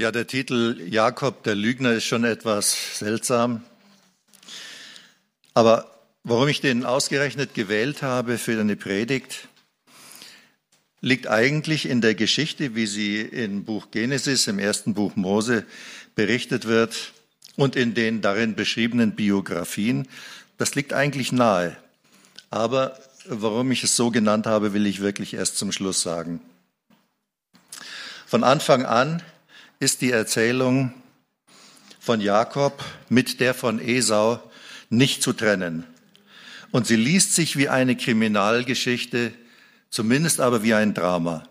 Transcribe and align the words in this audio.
Ja, 0.00 0.12
der 0.12 0.28
Titel 0.28 0.80
Jakob, 0.88 1.42
der 1.42 1.56
Lügner, 1.56 1.94
ist 1.94 2.04
schon 2.04 2.22
etwas 2.22 3.00
seltsam. 3.00 3.64
Aber 5.54 5.90
warum 6.22 6.46
ich 6.46 6.60
den 6.60 6.86
ausgerechnet 6.86 7.52
gewählt 7.52 8.00
habe 8.02 8.38
für 8.38 8.60
eine 8.60 8.76
Predigt, 8.76 9.48
liegt 11.00 11.26
eigentlich 11.26 11.88
in 11.88 12.00
der 12.00 12.14
Geschichte, 12.14 12.76
wie 12.76 12.86
sie 12.86 13.22
im 13.22 13.64
Buch 13.64 13.90
Genesis, 13.90 14.46
im 14.46 14.60
ersten 14.60 14.94
Buch 14.94 15.16
Mose, 15.16 15.66
berichtet 16.14 16.66
wird 16.66 17.12
und 17.56 17.74
in 17.74 17.94
den 17.94 18.20
darin 18.20 18.54
beschriebenen 18.54 19.16
Biografien. 19.16 20.06
Das 20.58 20.76
liegt 20.76 20.92
eigentlich 20.92 21.32
nahe. 21.32 21.76
Aber 22.50 22.96
warum 23.26 23.72
ich 23.72 23.82
es 23.82 23.96
so 23.96 24.12
genannt 24.12 24.46
habe, 24.46 24.74
will 24.74 24.86
ich 24.86 25.00
wirklich 25.00 25.34
erst 25.34 25.58
zum 25.58 25.72
Schluss 25.72 26.02
sagen. 26.02 26.40
Von 28.26 28.44
Anfang 28.44 28.86
an 28.86 29.24
ist 29.80 30.00
die 30.00 30.10
Erzählung 30.10 30.92
von 32.00 32.20
Jakob 32.20 32.84
mit 33.08 33.40
der 33.40 33.54
von 33.54 33.80
Esau 33.80 34.40
nicht 34.90 35.22
zu 35.22 35.32
trennen. 35.32 35.84
Und 36.70 36.86
sie 36.86 36.96
liest 36.96 37.34
sich 37.34 37.56
wie 37.56 37.68
eine 37.68 37.96
Kriminalgeschichte, 37.96 39.32
zumindest 39.90 40.40
aber 40.40 40.62
wie 40.62 40.74
ein 40.74 40.94
Drama. 40.94 41.46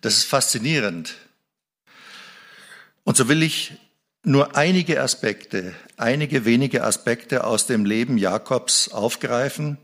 Das 0.00 0.16
ist 0.16 0.24
faszinierend. 0.24 1.14
Und 3.04 3.16
so 3.16 3.28
will 3.28 3.42
ich 3.42 3.72
nur 4.22 4.56
einige 4.56 5.00
Aspekte, 5.02 5.74
einige 5.96 6.44
wenige 6.44 6.84
Aspekte 6.84 7.44
aus 7.44 7.66
dem 7.66 7.84
Leben 7.84 8.18
Jakobs 8.18 8.88
aufgreifen 8.88 9.78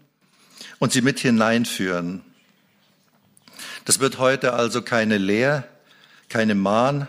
und 0.79 0.93
sie 0.93 1.03
mit 1.03 1.19
hineinführen. 1.21 2.23
Das 3.85 4.01
wird 4.01 4.19
heute 4.19 4.53
also 4.53 4.83
keine 4.83 5.19
Lehr- 5.19 5.69
keine 6.33 6.55
Mahn- 6.55 7.07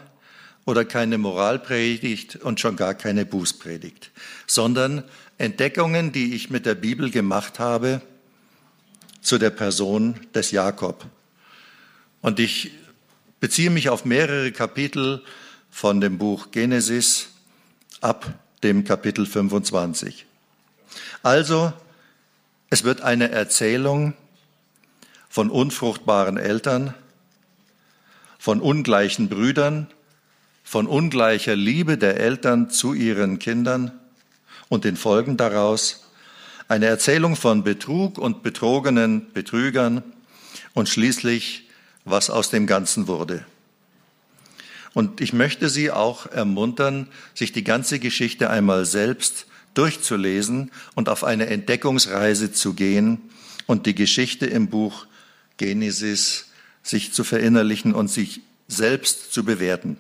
oder 0.66 0.84
keine 0.84 1.18
Moralpredigt 1.18 2.36
und 2.36 2.60
schon 2.60 2.76
gar 2.76 2.94
keine 2.94 3.26
Bußpredigt, 3.26 4.12
sondern 4.48 5.06
Entdeckungen, 5.38 6.12
die 6.12 6.36
ich 6.36 6.50
mit 6.50 6.66
der 6.66 6.76
Bibel 6.76 7.10
gemacht 7.10 7.58
habe 7.58 8.02
zu 9.22 9.38
der 9.38 9.50
Person 9.50 10.20
des 10.36 10.52
Jakob. 10.52 11.06
Und 12.22 12.42
ich 12.42 12.72
beziehe 13.40 13.70
mich 13.70 13.88
auf 13.88 14.04
mehrere 14.04 14.52
Kapitel 14.52 15.24
von 15.72 16.02
dem 16.02 16.18
Buch 16.18 16.52
Genesis 16.52 17.30
ab 18.02 18.34
dem 18.62 18.84
Kapitel 18.84 19.26
25. 19.26 20.26
Also, 21.24 21.72
es 22.70 22.84
wird 22.84 23.02
eine 23.02 23.32
Erzählung 23.32 24.16
von 25.30 25.50
unfruchtbaren 25.50 26.38
Eltern, 26.38 26.94
von 28.44 28.60
ungleichen 28.60 29.30
Brüdern, 29.30 29.88
von 30.66 30.86
ungleicher 30.86 31.56
Liebe 31.56 31.98
der 31.98 32.20
Eltern 32.20 32.70
zu 32.70 32.94
ihren 32.94 33.40
Kindern 33.40 33.98
und 34.68 34.84
den 34.84 34.98
Folgen 34.98 35.38
daraus, 35.38 36.10
eine 36.68 36.88
Erzählung 36.88 37.38
von 37.38 37.64
Betrug 37.64 38.18
und 38.18 38.44
betrogenen 38.44 39.32
Betrügern 39.32 40.04
und 40.74 40.90
schließlich, 40.90 41.70
was 42.04 42.30
aus 42.30 42.50
dem 42.50 42.68
Ganzen 42.68 43.08
wurde. 43.08 43.46
Und 44.94 45.22
ich 45.22 45.32
möchte 45.32 45.70
Sie 45.70 45.90
auch 45.90 46.26
ermuntern, 46.26 47.08
sich 47.34 47.54
die 47.54 47.64
ganze 47.64 47.98
Geschichte 47.98 48.50
einmal 48.50 48.84
selbst 48.84 49.46
durchzulesen 49.74 50.70
und 50.96 51.08
auf 51.08 51.24
eine 51.24 51.46
Entdeckungsreise 51.46 52.52
zu 52.52 52.74
gehen 52.74 53.22
und 53.68 53.86
die 53.86 53.96
Geschichte 53.96 54.48
im 54.48 54.68
Buch 54.68 55.08
Genesis 55.56 56.48
sich 56.84 57.14
zu 57.14 57.24
verinnerlichen 57.24 57.96
und 57.96 58.10
sich 58.10 58.42
selbst 58.68 59.34
zu 59.34 59.44
bewerten. 59.44 59.98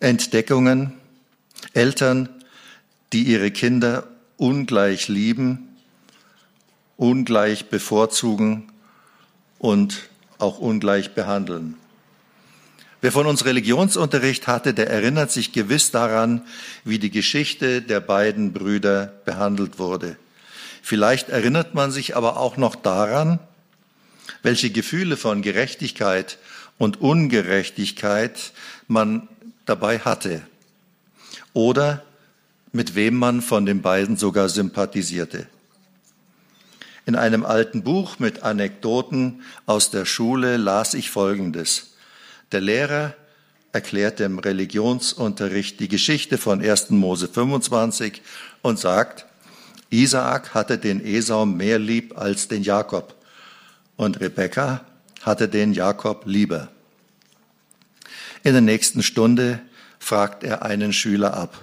Entdeckungen, 0.00 0.94
Eltern, 1.74 2.28
die 3.12 3.22
ihre 3.22 3.50
Kinder 3.50 4.08
ungleich 4.36 5.06
lieben, 5.06 5.68
ungleich 6.96 7.68
bevorzugen 7.68 8.72
und 9.58 10.08
auch 10.38 10.58
ungleich 10.58 11.14
behandeln. 11.14 11.76
Wer 13.00 13.12
von 13.12 13.26
uns 13.26 13.44
Religionsunterricht 13.44 14.46
hatte, 14.46 14.74
der 14.74 14.88
erinnert 14.88 15.30
sich 15.30 15.52
gewiss 15.52 15.90
daran, 15.90 16.42
wie 16.84 16.98
die 16.98 17.10
Geschichte 17.10 17.82
der 17.82 18.00
beiden 18.00 18.52
Brüder 18.52 19.12
behandelt 19.24 19.78
wurde. 19.78 20.16
Vielleicht 20.82 21.28
erinnert 21.28 21.74
man 21.74 21.92
sich 21.92 22.16
aber 22.16 22.36
auch 22.36 22.56
noch 22.56 22.74
daran, 22.74 23.38
welche 24.42 24.70
Gefühle 24.70 25.16
von 25.16 25.40
Gerechtigkeit 25.40 26.38
und 26.76 27.00
Ungerechtigkeit 27.00 28.52
man 28.88 29.28
dabei 29.64 30.00
hatte 30.00 30.42
oder 31.52 32.02
mit 32.72 32.94
wem 32.96 33.16
man 33.16 33.42
von 33.42 33.64
den 33.64 33.82
beiden 33.82 34.16
sogar 34.16 34.48
sympathisierte. 34.48 35.46
In 37.06 37.14
einem 37.14 37.44
alten 37.44 37.82
Buch 37.82 38.18
mit 38.18 38.42
Anekdoten 38.42 39.42
aus 39.66 39.90
der 39.90 40.04
Schule 40.04 40.56
las 40.56 40.94
ich 40.94 41.10
Folgendes. 41.10 41.94
Der 42.50 42.60
Lehrer 42.60 43.14
erklärt 43.72 44.18
dem 44.18 44.38
Religionsunterricht 44.38 45.80
die 45.80 45.88
Geschichte 45.88 46.38
von 46.38 46.60
1. 46.60 46.90
Mose 46.90 47.28
25 47.28 48.22
und 48.62 48.78
sagt, 48.78 49.26
Isaak 49.92 50.54
hatte 50.54 50.78
den 50.78 51.04
Esau 51.04 51.44
mehr 51.44 51.78
lieb 51.78 52.18
als 52.18 52.48
den 52.48 52.62
Jakob 52.62 53.14
und 53.96 54.20
Rebekka 54.20 54.84
hatte 55.20 55.48
den 55.48 55.74
Jakob 55.74 56.22
lieber. 56.24 56.68
In 58.42 58.52
der 58.52 58.62
nächsten 58.62 59.02
Stunde 59.02 59.60
fragt 59.98 60.42
er 60.44 60.62
einen 60.62 60.92
Schüler 60.92 61.34
ab. 61.34 61.62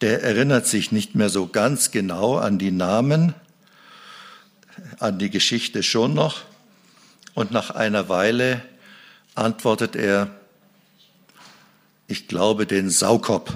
Der 0.00 0.22
erinnert 0.22 0.66
sich 0.66 0.92
nicht 0.92 1.14
mehr 1.14 1.30
so 1.30 1.46
ganz 1.46 1.90
genau 1.90 2.36
an 2.36 2.58
die 2.58 2.70
Namen, 2.70 3.34
an 4.98 5.18
die 5.18 5.30
Geschichte 5.30 5.82
schon 5.82 6.12
noch. 6.12 6.42
Und 7.34 7.52
nach 7.52 7.70
einer 7.70 8.08
Weile 8.08 8.62
antwortet 9.34 9.96
er, 9.96 10.30
ich 12.06 12.26
glaube 12.28 12.66
den 12.66 12.90
Saukop. 12.90 13.52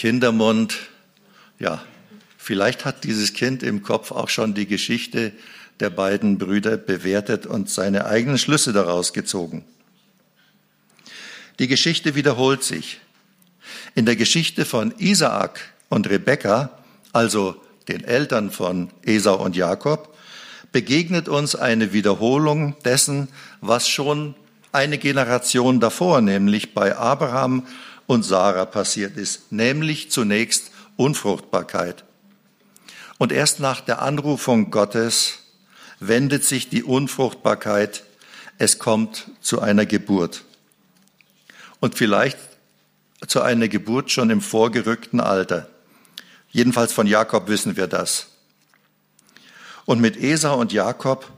Kindermund, 0.00 0.78
ja, 1.58 1.84
vielleicht 2.38 2.86
hat 2.86 3.04
dieses 3.04 3.34
Kind 3.34 3.62
im 3.62 3.82
Kopf 3.82 4.12
auch 4.12 4.30
schon 4.30 4.54
die 4.54 4.64
Geschichte 4.64 5.30
der 5.78 5.90
beiden 5.90 6.38
Brüder 6.38 6.78
bewertet 6.78 7.44
und 7.44 7.68
seine 7.68 8.06
eigenen 8.06 8.38
Schlüsse 8.38 8.72
daraus 8.72 9.12
gezogen. 9.12 9.62
Die 11.58 11.68
Geschichte 11.68 12.14
wiederholt 12.14 12.64
sich. 12.64 13.02
In 13.94 14.06
der 14.06 14.16
Geschichte 14.16 14.64
von 14.64 14.94
Isaak 14.96 15.60
und 15.90 16.08
Rebekka, 16.08 16.70
also 17.12 17.62
den 17.86 18.02
Eltern 18.02 18.50
von 18.50 18.88
Esau 19.02 19.36
und 19.44 19.54
Jakob, 19.54 20.16
begegnet 20.72 21.28
uns 21.28 21.56
eine 21.56 21.92
Wiederholung 21.92 22.74
dessen, 22.86 23.28
was 23.60 23.86
schon 23.86 24.34
eine 24.72 24.96
Generation 24.96 25.78
davor, 25.78 26.22
nämlich 26.22 26.72
bei 26.72 26.96
Abraham 26.96 27.66
und 28.10 28.24
Sarah 28.24 28.64
passiert 28.64 29.16
ist, 29.16 29.52
nämlich 29.52 30.10
zunächst 30.10 30.72
Unfruchtbarkeit. 30.96 32.02
Und 33.18 33.30
erst 33.30 33.60
nach 33.60 33.80
der 33.80 34.02
Anrufung 34.02 34.72
Gottes 34.72 35.38
wendet 36.00 36.44
sich 36.44 36.68
die 36.68 36.82
Unfruchtbarkeit, 36.82 38.02
es 38.58 38.80
kommt 38.80 39.30
zu 39.40 39.60
einer 39.60 39.86
Geburt. 39.86 40.42
Und 41.78 41.94
vielleicht 41.94 42.36
zu 43.28 43.42
einer 43.42 43.68
Geburt 43.68 44.10
schon 44.10 44.30
im 44.30 44.40
vorgerückten 44.40 45.20
Alter. 45.20 45.68
Jedenfalls 46.50 46.92
von 46.92 47.06
Jakob 47.06 47.46
wissen 47.46 47.76
wir 47.76 47.86
das. 47.86 48.26
Und 49.84 50.00
mit 50.00 50.16
Esau 50.16 50.58
und 50.58 50.72
Jakob 50.72 51.30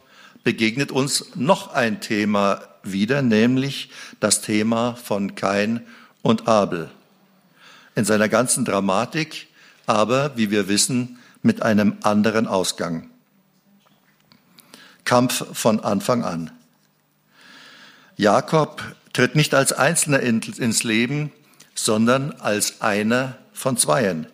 begegnet 0.43 0.91
uns 0.91 1.27
noch 1.35 1.75
ein 1.75 2.01
Thema 2.01 2.63
wieder, 2.83 3.21
nämlich 3.21 3.91
das 4.21 4.41
Thema 4.41 4.95
von 4.95 5.35
Kain 5.35 5.87
und 6.23 6.49
Abel. 6.49 6.91
In 7.95 8.05
seiner 8.05 8.29
ganzen 8.29 8.65
Dramatik, 8.65 9.49
aber, 9.87 10.37
wie 10.37 10.51
wir 10.51 10.69
wissen, 10.69 11.19
mit 11.43 11.63
einem 11.63 11.99
anderen 12.03 12.47
Ausgang. 12.47 13.11
Kampf 15.05 15.45
von 15.53 15.81
Anfang 15.81 16.25
an. 16.25 16.51
Jakob 18.17 18.83
tritt 19.13 19.35
nicht 19.35 19.55
als 19.55 19.73
Einzelner 19.73 20.21
ins 20.21 20.85
Leben, 20.85 21.33
sondern 21.75 22.33
als 22.41 22.81
einer 22.81 23.37
von 23.53 23.77
Zweien. 23.77 24.27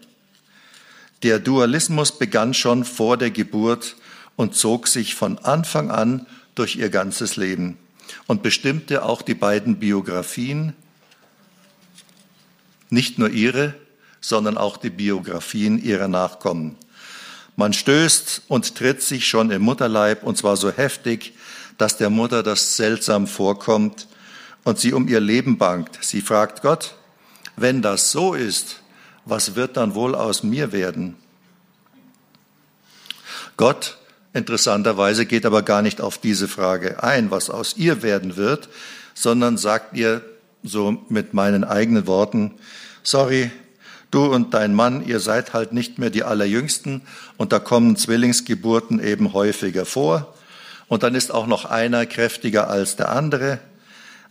Der 1.23 1.38
Dualismus 1.40 2.17
begann 2.17 2.55
schon 2.55 2.85
vor 2.85 3.17
der 3.17 3.31
Geburt 3.31 3.96
und 4.37 4.55
zog 4.55 4.87
sich 4.87 5.14
von 5.14 5.38
Anfang 5.38 5.90
an 5.90 6.26
durch 6.55 6.76
ihr 6.76 6.90
ganzes 6.90 7.37
Leben 7.37 7.76
und 8.26 8.43
bestimmte 8.43 9.05
auch 9.05 9.23
die 9.23 9.35
beiden 9.35 9.79
Biografien, 9.79 10.75
nicht 12.90 13.19
nur 13.19 13.31
ihre, 13.31 13.75
sondern 14.20 14.58
auch 14.58 14.76
die 14.76 14.90
Biografien 14.90 15.82
ihrer 15.82 16.08
Nachkommen. 16.08 16.76
Man 17.56 17.73
stößt 17.73 18.43
und 18.49 18.76
tritt 18.76 19.02
sich 19.02 19.26
schon 19.26 19.50
im 19.50 19.62
Mutterleib 19.62 20.23
und 20.23 20.38
zwar 20.38 20.56
so 20.56 20.70
heftig, 20.70 21.35
dass 21.76 21.96
der 21.96 22.11
Mutter 22.11 22.43
das 22.43 22.76
seltsam 22.76 23.26
vorkommt 23.26 24.06
und 24.64 24.79
sie 24.79 24.93
um 24.93 25.08
ihr 25.08 25.20
Leben 25.20 25.58
bangt. 25.58 25.99
Sie 26.00 26.20
fragt 26.20 26.62
Gott, 26.62 26.94
wenn 27.56 27.82
das 27.82 28.12
so 28.12 28.35
ist, 28.35 28.81
was 29.25 29.55
wird 29.55 29.76
dann 29.76 29.94
wohl 29.94 30.14
aus 30.14 30.43
mir 30.43 30.73
werden? 30.73 31.17
Gott 33.56 33.99
interessanterweise 34.32 35.26
geht 35.26 35.44
aber 35.44 35.62
gar 35.62 35.82
nicht 35.82 36.00
auf 36.00 36.19
diese 36.19 36.49
Frage 36.49 37.02
ein, 37.02 37.31
was 37.31 37.50
aus 37.50 37.76
ihr 37.76 38.02
werden 38.02 38.37
wird, 38.37 38.69
sondern 39.14 39.58
sagt 39.58 39.96
ihr 39.96 40.23
so 40.63 41.03
mit 41.09 41.35
meinen 41.35 41.65
eigenen 41.65 42.07
Worten, 42.07 42.55
sorry, 43.03 43.51
du 44.11 44.25
und 44.27 44.55
dein 44.55 44.75
Mann, 44.75 45.07
ihr 45.07 45.21
seid 45.21 45.53
halt 45.53 45.73
nicht 45.73 45.99
mehr 45.99 46.11
die 46.11 46.25
Allerjüngsten 46.25 47.03
und 47.37 47.53
da 47.53 47.59
kommen 47.59 47.97
Zwillingsgeburten 47.97 49.03
eben 49.03 49.33
häufiger 49.33 49.87
vor. 49.87 50.35
Und 50.89 51.03
dann 51.03 51.15
ist 51.15 51.33
auch 51.33 51.47
noch 51.47 51.67
einer 51.67 52.07
kräftiger 52.07 52.69
als 52.71 52.97
der 52.97 53.11
andere. 53.11 53.61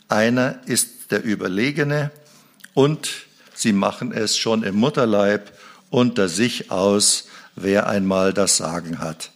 Einer 0.09 0.59
ist 0.65 1.11
der 1.11 1.23
Überlegene 1.23 2.11
und 2.73 3.09
sie 3.53 3.73
machen 3.73 4.11
es 4.11 4.37
schon 4.37 4.63
im 4.63 4.75
Mutterleib 4.75 5.51
unter 5.89 6.29
sich 6.29 6.71
aus, 6.71 7.27
wer 7.55 7.87
einmal 7.87 8.33
das 8.33 8.57
Sagen 8.57 8.99
hat. 8.99 9.31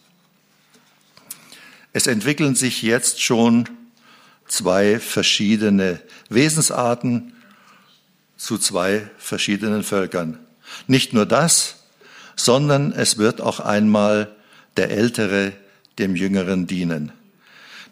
Es 1.92 2.06
entwickeln 2.06 2.54
sich 2.54 2.82
jetzt 2.82 3.22
schon 3.22 3.68
zwei 4.52 5.00
verschiedene 5.00 5.98
Wesensarten 6.28 7.32
zu 8.36 8.58
zwei 8.58 9.08
verschiedenen 9.16 9.82
Völkern. 9.82 10.38
Nicht 10.86 11.14
nur 11.14 11.24
das, 11.24 11.76
sondern 12.36 12.92
es 12.92 13.16
wird 13.16 13.40
auch 13.40 13.60
einmal 13.60 14.30
der 14.76 14.90
Ältere 14.90 15.52
dem 15.98 16.16
Jüngeren 16.16 16.66
dienen. 16.66 17.12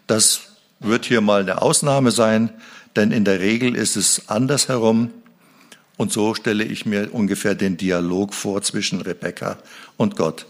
Das 0.05 0.41
wird 0.79 1.05
hier 1.05 1.21
mal 1.21 1.41
eine 1.41 1.63
Ausnahme 1.63 2.11
sein, 2.11 2.51
denn 2.95 3.11
in 3.11 3.25
der 3.25 3.39
Regel 3.39 3.75
ist 3.75 3.95
es 3.95 4.29
andersherum. 4.29 5.11
Und 5.97 6.11
so 6.11 6.35
stelle 6.35 6.63
ich 6.63 6.85
mir 6.85 7.11
ungefähr 7.11 7.55
den 7.55 7.77
Dialog 7.77 8.35
vor 8.35 8.61
zwischen 8.61 9.01
Rebekka 9.01 9.57
und 9.97 10.15
Gott. 10.15 10.45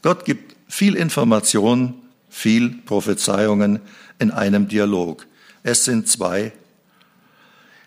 Gott 0.00 0.24
gibt 0.24 0.56
viel 0.68 0.94
Information, 0.94 1.94
viel 2.30 2.70
Prophezeiungen 2.70 3.80
in 4.18 4.30
einem 4.30 4.68
Dialog. 4.68 5.26
Es 5.62 5.84
sind 5.84 6.08
zwei. 6.08 6.52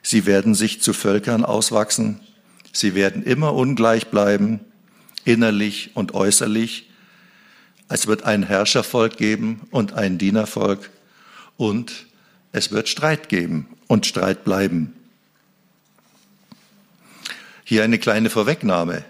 Sie 0.02 0.26
werden 0.26 0.56
sich 0.56 0.82
zu 0.82 0.94
Völkern 0.94 1.46
auswachsen. 1.46 2.20
Sie 2.72 2.96
werden 2.96 3.24
immer 3.24 3.54
ungleich 3.54 4.08
bleiben, 4.08 4.60
innerlich 5.26 5.92
und 5.96 6.14
äußerlich. 6.14 6.90
Es 7.88 8.08
wird 8.08 8.24
ein 8.24 8.44
Herrschervolk 8.44 9.18
geben 9.18 9.68
und 9.72 9.94
ein 9.94 10.18
Dienervolk. 10.18 10.90
Und 11.58 12.06
es 12.52 12.72
wird 12.72 12.88
Streit 12.88 13.30
geben 13.30 13.68
und 13.88 14.06
Streit 14.06 14.44
bleiben. 14.44 14.94
Hier 17.64 17.84
eine 17.84 18.00
kleine 18.00 18.30
Vorwegnahme. 18.30 19.04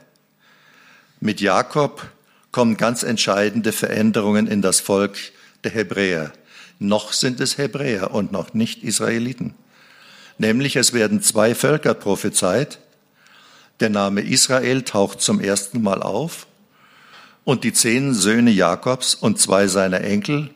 Mit 1.21 1.42
Jakob 1.42 2.10
kommen 2.51 2.77
ganz 2.77 3.04
entscheidende 3.04 3.71
Veränderungen 3.71 4.48
in 4.48 4.62
das 4.62 4.80
Volk 4.80 5.18
der 5.63 5.71
Hebräer. 5.71 6.33
Noch 6.80 7.12
sind 7.12 7.42
es 7.42 7.58
Hebräer 7.58 8.12
und 8.12 8.31
noch 8.31 8.54
nicht 8.54 8.84
Israeliten. 8.84 9.54
Nämlich 10.38 10.78
es 10.78 10.94
werden 10.94 11.22
zwei 11.22 11.54
Völker 11.54 11.94
prophezeit. 11.94 12.80
Der 13.81 13.90
Name 13.90 14.22
Israel 14.22 14.84
taucht 14.84 15.22
zum 15.22 15.42
ersten 15.42 15.81
Mal 15.81 16.02
auf 16.02 16.48
und 17.44 17.66
die 17.66 17.74
zehn 17.74 18.14
Söhne 18.14 18.52
Jakobs 18.52 19.16
und 19.16 19.40
zwei 19.40 19.68
seiner 19.68 20.02
Enkel, 20.02 20.54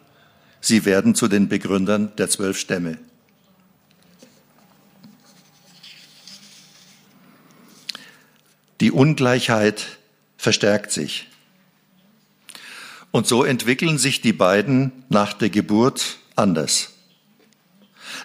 sie 0.61 0.85
werden 0.85 1.13
zu 1.13 1.27
den 1.27 1.49
Begründern 1.49 2.13
der 2.17 2.29
zwölf 2.29 2.57
Stämme. 2.57 2.97
Die 8.79 8.91
Ungleichheit 8.91 9.97
verstärkt 10.37 10.91
sich. 10.91 11.29
Und 13.13 13.27
so 13.27 13.43
entwickeln 13.43 13.99
sich 13.99 14.21
die 14.21 14.33
beiden 14.33 14.91
nach 15.07 15.33
der 15.33 15.51
Geburt 15.51 16.17
anders. 16.35 16.93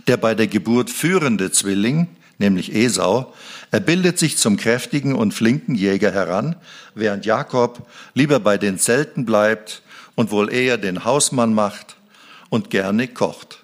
Der 0.06 0.16
bei 0.16 0.34
der 0.34 0.46
Geburt 0.46 0.88
führende 0.88 1.52
Zwilling, 1.52 2.08
nämlich 2.38 2.74
Esau, 2.74 3.34
er 3.70 3.80
bildet 3.80 4.18
sich 4.18 4.38
zum 4.38 4.56
kräftigen 4.56 5.14
und 5.14 5.34
flinken 5.34 5.74
Jäger 5.74 6.10
heran, 6.10 6.56
während 6.94 7.26
Jakob 7.26 7.86
lieber 8.14 8.40
bei 8.40 8.56
den 8.56 8.78
Zelten 8.78 9.26
bleibt 9.26 9.82
und 10.14 10.30
wohl 10.30 10.50
eher 10.50 10.78
den 10.78 11.04
Hausmann 11.04 11.52
macht 11.52 11.96
und 12.48 12.70
gerne 12.70 13.08
kocht. 13.08 13.62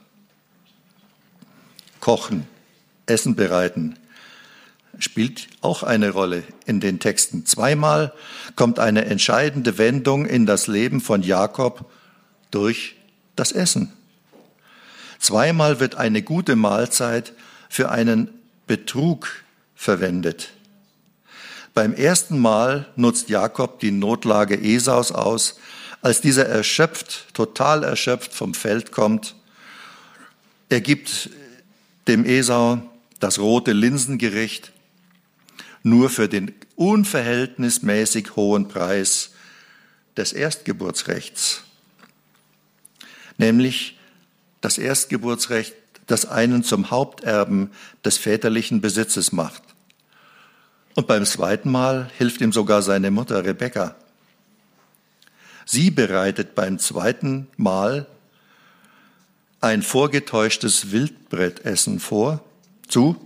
Kochen, 2.00 2.46
Essen 3.06 3.34
bereiten, 3.34 3.96
spielt 4.98 5.48
auch 5.60 5.82
eine 5.82 6.10
Rolle 6.10 6.42
in 6.66 6.80
den 6.80 7.00
Texten. 7.00 7.46
Zweimal 7.46 8.12
kommt 8.56 8.78
eine 8.78 9.04
entscheidende 9.06 9.78
Wendung 9.78 10.26
in 10.26 10.46
das 10.46 10.66
Leben 10.66 11.00
von 11.00 11.22
Jakob 11.22 11.90
durch 12.50 12.96
das 13.36 13.52
Essen. 13.52 13.92
Zweimal 15.18 15.80
wird 15.80 15.96
eine 15.96 16.22
gute 16.22 16.56
Mahlzeit 16.56 17.32
für 17.68 17.90
einen 17.90 18.30
Betrug 18.66 19.28
verwendet. 19.74 20.50
Beim 21.74 21.94
ersten 21.94 22.38
Mal 22.38 22.86
nutzt 22.94 23.28
Jakob 23.28 23.80
die 23.80 23.90
Notlage 23.90 24.60
Esaus 24.60 25.10
aus, 25.10 25.58
als 26.02 26.20
dieser 26.20 26.46
erschöpft, 26.46 27.34
total 27.34 27.82
erschöpft 27.82 28.32
vom 28.32 28.54
Feld 28.54 28.92
kommt. 28.92 29.34
Er 30.68 30.80
gibt 30.80 31.30
dem 32.06 32.24
Esau 32.24 32.82
das 33.18 33.38
rote 33.38 33.72
Linsengericht 33.72 34.72
nur 35.84 36.10
für 36.10 36.28
den 36.28 36.52
unverhältnismäßig 36.74 38.34
hohen 38.34 38.66
Preis 38.66 39.30
des 40.16 40.32
Erstgeburtsrechts, 40.32 41.62
nämlich 43.36 43.98
das 44.60 44.78
Erstgeburtsrecht, 44.78 45.74
das 46.06 46.26
einen 46.26 46.64
zum 46.64 46.90
Haupterben 46.90 47.70
des 48.04 48.16
väterlichen 48.18 48.80
Besitzes 48.80 49.30
macht. 49.30 49.62
Und 50.94 51.06
beim 51.06 51.24
zweiten 51.24 51.70
Mal 51.70 52.10
hilft 52.16 52.40
ihm 52.40 52.52
sogar 52.52 52.82
seine 52.82 53.10
Mutter 53.10 53.44
Rebekka. 53.44 53.94
Sie 55.66 55.90
bereitet 55.90 56.54
beim 56.54 56.78
zweiten 56.78 57.48
Mal 57.56 58.06
ein 59.60 59.82
vorgetäuschtes 59.82 60.92
Wildbrettessen 60.92 62.00
vor, 62.00 62.44
zu, 62.86 63.16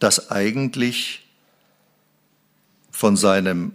das 0.00 0.30
eigentlich 0.30 1.26
von 2.90 3.16
seinem, 3.16 3.72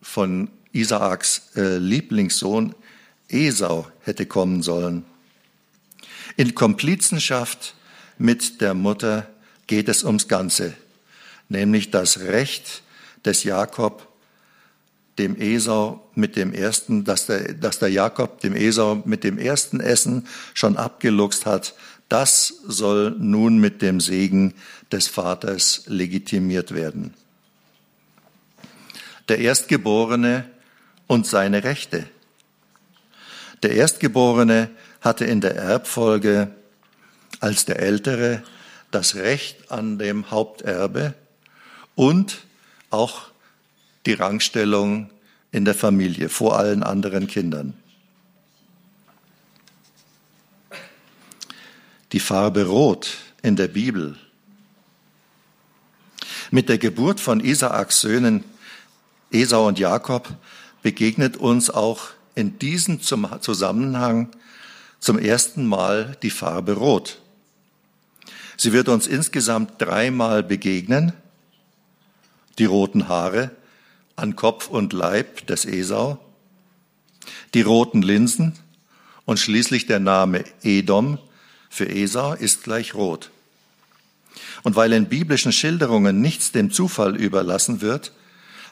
von 0.00 0.48
Isaaks 0.72 1.50
äh, 1.56 1.76
Lieblingssohn 1.76 2.74
Esau 3.28 3.86
hätte 4.02 4.26
kommen 4.26 4.62
sollen. 4.62 5.04
In 6.36 6.54
Komplizenschaft 6.54 7.74
mit 8.18 8.60
der 8.60 8.74
Mutter 8.74 9.28
geht 9.66 9.88
es 9.88 10.04
ums 10.04 10.28
Ganze, 10.28 10.74
nämlich 11.48 11.90
das 11.90 12.20
Recht 12.20 12.82
des 13.24 13.44
Jakob, 13.44 14.08
dem 15.18 15.36
Esau 15.40 16.06
mit 16.14 16.36
dem 16.36 16.52
ersten, 16.52 17.04
dass 17.04 17.26
der, 17.26 17.54
dass 17.54 17.78
der 17.78 17.88
Jakob 17.88 18.40
dem 18.40 18.54
Esau 18.54 19.02
mit 19.06 19.24
dem 19.24 19.38
ersten 19.38 19.80
Essen 19.80 20.26
schon 20.54 20.76
abgeluchst 20.76 21.46
hat, 21.46 21.74
das 22.08 22.54
soll 22.66 23.16
nun 23.18 23.58
mit 23.58 23.82
dem 23.82 24.00
Segen 24.00 24.54
des 24.92 25.08
Vaters 25.08 25.84
legitimiert 25.86 26.74
werden. 26.74 27.14
Der 29.28 29.38
Erstgeborene 29.38 30.48
und 31.06 31.26
seine 31.26 31.64
Rechte. 31.64 32.06
Der 33.62 33.72
Erstgeborene 33.72 34.70
hatte 35.00 35.24
in 35.24 35.40
der 35.40 35.56
Erbfolge 35.56 36.52
als 37.40 37.64
der 37.64 37.80
Ältere 37.80 38.42
das 38.90 39.16
Recht 39.16 39.70
an 39.72 39.98
dem 39.98 40.30
Haupterbe 40.30 41.14
und 41.94 42.38
auch 42.90 43.30
die 44.06 44.12
Rangstellung 44.12 45.10
in 45.50 45.64
der 45.64 45.74
Familie 45.74 46.28
vor 46.28 46.58
allen 46.58 46.82
anderen 46.82 47.26
Kindern. 47.26 47.74
Die 52.16 52.20
Farbe 52.20 52.64
Rot 52.64 53.18
in 53.42 53.56
der 53.56 53.68
Bibel. 53.68 54.16
Mit 56.50 56.70
der 56.70 56.78
Geburt 56.78 57.20
von 57.20 57.40
Isaaks 57.40 58.00
Söhnen 58.00 58.42
Esau 59.30 59.68
und 59.68 59.78
Jakob 59.78 60.26
begegnet 60.80 61.36
uns 61.36 61.68
auch 61.68 62.08
in 62.34 62.58
diesem 62.58 63.02
Zusammenhang 63.02 64.30
zum 64.98 65.18
ersten 65.18 65.66
Mal 65.66 66.16
die 66.22 66.30
Farbe 66.30 66.72
Rot. 66.72 67.20
Sie 68.56 68.72
wird 68.72 68.88
uns 68.88 69.06
insgesamt 69.06 69.72
dreimal 69.76 70.42
begegnen. 70.42 71.12
Die 72.58 72.64
roten 72.64 73.08
Haare 73.08 73.50
an 74.16 74.36
Kopf 74.36 74.68
und 74.68 74.94
Leib 74.94 75.46
des 75.48 75.66
Esau, 75.66 76.18
die 77.52 77.60
roten 77.60 78.00
Linsen 78.00 78.54
und 79.26 79.38
schließlich 79.38 79.84
der 79.84 80.00
Name 80.00 80.44
Edom 80.62 81.18
für 81.76 81.88
Esau 81.88 82.32
ist 82.32 82.64
gleich 82.64 82.94
rot. 82.94 83.30
Und 84.62 84.76
weil 84.76 84.92
in 84.92 85.06
biblischen 85.06 85.52
Schilderungen 85.52 86.20
nichts 86.20 86.50
dem 86.50 86.70
Zufall 86.70 87.16
überlassen 87.16 87.82
wird, 87.82 88.12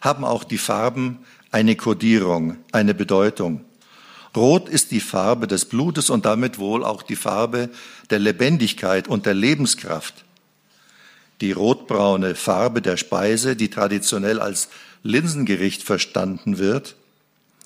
haben 0.01 0.25
auch 0.25 0.43
die 0.43 0.59
Farben 0.59 1.19
eine 1.51 1.77
Kodierung, 1.77 2.57
eine 2.73 2.95
Bedeutung. 2.95 3.65
Rot 4.35 4.69
ist 4.69 4.91
die 4.91 5.01
Farbe 5.01 5.47
des 5.47 5.67
Blutes 5.67 6.11
und 6.11 6.25
damit 6.25 6.59
wohl 6.59 6.83
auch 6.83 7.03
die 7.03 7.15
Farbe 7.15 7.69
der 8.11 8.19
Lebendigkeit 8.19 9.07
und 9.07 9.27
der 9.27 9.35
Lebenskraft. 9.35 10.25
Die 11.41 11.53
rotbraune 11.53 12.35
Farbe 12.35 12.81
der 12.81 12.97
Speise, 12.97 13.55
die 13.55 13.69
traditionell 13.69 14.41
als 14.41 14.71
Linsengericht 15.03 15.83
verstanden 15.83 16.59
wird, 16.59 16.97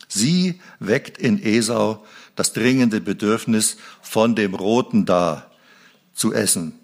sie 0.08 0.60
weckt 0.80 1.16
in 1.16 1.40
Esau 1.42 2.04
das 2.38 2.52
dringende 2.52 3.00
Bedürfnis, 3.00 3.78
von 4.00 4.36
dem 4.36 4.54
Roten 4.54 5.04
da 5.04 5.50
zu 6.14 6.32
essen. 6.32 6.78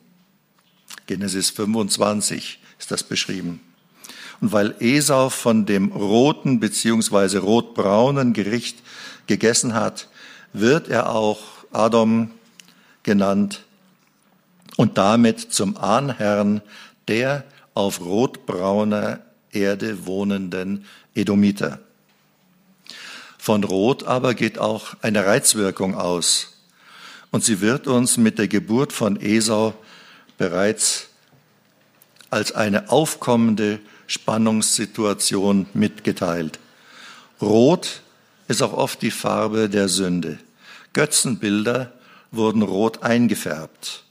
Genesis 1.07 1.51
25 1.51 2.59
ist 2.77 2.91
das 2.91 3.05
beschrieben. 3.05 3.61
Und 4.41 4.51
weil 4.51 4.75
Esau 4.81 5.29
von 5.29 5.65
dem 5.65 5.93
roten 5.93 6.59
beziehungsweise 6.59 7.39
rotbraunen 7.39 8.33
Gericht 8.33 8.79
gegessen 9.29 9.75
hat, 9.75 10.09
wird 10.53 10.89
er 10.89 11.11
auch 11.11 11.41
Adam 11.71 12.33
genannt 13.05 13.63
und 14.77 14.99
damit 14.99 15.39
zum 15.39 15.77
Ahnherrn 15.77 16.63
der 17.07 17.45
auf 17.75 18.01
rotbrauner 18.01 19.21
Erde 19.53 20.05
wohnenden 20.05 20.85
Edomiter. 21.15 21.79
Von 23.45 23.63
Rot 23.63 24.05
aber 24.05 24.33
geht 24.33 24.59
auch 24.59 24.95
eine 25.03 25.27
Reizwirkung 25.27 25.97
aus. 25.97 26.55
Und 27.31 27.45
sie 27.45 27.61
wird 27.61 27.87
uns 27.87 28.17
mit 28.17 28.39
der 28.39 28.49
Geburt 28.49 28.91
von 28.91 29.21
Esau 29.21 29.75
bereits 30.39 31.09
als 32.31 32.53
eine 32.53 32.89
aufkommende 32.89 33.81
Spannungssituation 34.07 35.67
mitgeteilt. 35.75 36.59
Rot 37.43 38.01
ist 38.49 38.63
auch 38.63 38.73
oft 38.73 39.03
die 39.03 39.11
Farbe 39.11 39.69
der 39.69 39.91
Sünde. 39.91 40.39
Götzenbilder 40.95 41.93
wurden 42.31 42.63
rot 42.63 43.03
eingefärbt. 43.03 44.05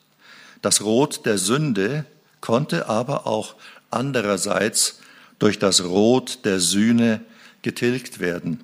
Das 0.61 0.81
Rot 0.81 1.25
der 1.25 1.39
Sünde 1.39 2.05
konnte 2.39 2.87
aber 2.87 3.25
auch 3.25 3.55
andererseits 3.89 4.99
durch 5.39 5.57
das 5.57 5.83
Rot 5.83 6.45
der 6.45 6.59
Sühne 6.59 7.21
getilgt 7.63 8.19
werden 8.19 8.63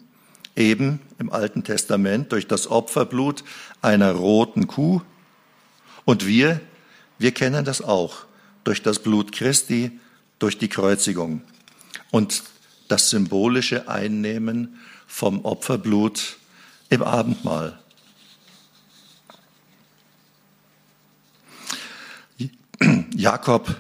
eben 0.60 1.00
im 1.18 1.32
Alten 1.32 1.64
Testament 1.64 2.32
durch 2.32 2.48
das 2.48 2.68
Opferblut 2.68 3.44
einer 3.82 4.12
roten 4.12 4.68
Kuh. 4.68 5.02
Und 6.06 6.28
wir, 6.28 6.60
wir 7.18 7.32
kennen 7.32 7.66
das 7.66 7.82
auch 7.82 8.26
durch 8.64 8.84
das 8.84 9.00
Blut 9.00 9.32
Christi, 9.32 10.00
durch 10.38 10.58
die 10.58 10.68
Kreuzigung 10.68 11.42
und 12.12 12.44
das 12.88 13.10
symbolische 13.10 13.88
Einnehmen 13.88 14.80
vom 15.08 15.46
Opferblut 15.46 16.38
im 16.90 17.04
Abendmahl. 17.04 17.80
Jakob, 23.16 23.76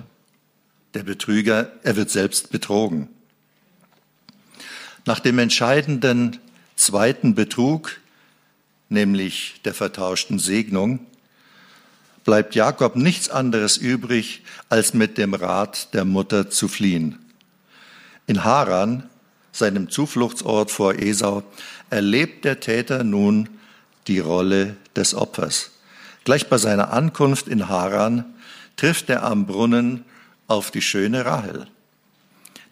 der 0.93 1.03
Betrüger, 1.03 1.71
er 1.83 1.95
wird 1.95 2.09
selbst 2.09 2.51
betrogen. 2.51 3.07
Nach 5.05 5.19
dem 5.19 5.39
entscheidenden 5.39 6.39
zweiten 6.89 7.35
Betrug, 7.35 7.99
nämlich 8.89 9.61
der 9.63 9.75
vertauschten 9.75 10.39
Segnung, 10.39 10.99
bleibt 12.25 12.55
Jakob 12.55 12.95
nichts 12.95 13.29
anderes 13.29 13.77
übrig, 13.77 14.41
als 14.69 14.95
mit 14.95 15.19
dem 15.19 15.35
Rat 15.35 15.93
der 15.93 16.03
Mutter 16.03 16.49
zu 16.49 16.67
fliehen. 16.67 17.19
In 18.25 18.43
Haran, 18.43 19.07
seinem 19.51 19.91
Zufluchtsort 19.91 20.71
vor 20.71 20.95
Esau, 20.95 21.43
erlebt 21.91 22.43
der 22.43 22.59
Täter 22.59 23.03
nun 23.03 23.49
die 24.07 24.17
Rolle 24.17 24.75
des 24.95 25.13
Opfers. 25.13 25.69
Gleich 26.23 26.47
bei 26.47 26.57
seiner 26.57 26.91
Ankunft 26.91 27.47
in 27.47 27.69
Haran 27.69 28.25
trifft 28.77 29.11
er 29.11 29.21
am 29.21 29.45
Brunnen 29.45 30.05
auf 30.47 30.71
die 30.71 30.81
schöne 30.81 31.23
Rahel, 31.23 31.67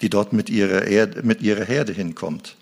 die 0.01 0.09
dort 0.09 0.33
mit 0.33 0.50
ihrer, 0.50 0.86
Erde, 0.86 1.21
mit 1.21 1.43
ihrer 1.43 1.65
Herde 1.65 1.93
hinkommt. 1.93 2.55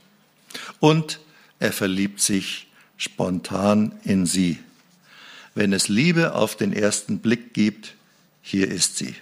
Und 0.82 1.20
er 1.60 1.72
verliebt 1.72 2.22
sich 2.22 2.68
spontan 2.98 3.94
in 4.04 4.26
sie. 4.26 4.60
Wenn 5.54 5.74
es 5.74 5.88
Liebe 5.88 6.36
auf 6.36 6.56
den 6.56 6.74
ersten 6.74 7.20
Blick 7.20 7.54
gibt, 7.54 7.96
hier 8.42 8.70
ist 8.70 8.98
sie. 8.98 9.16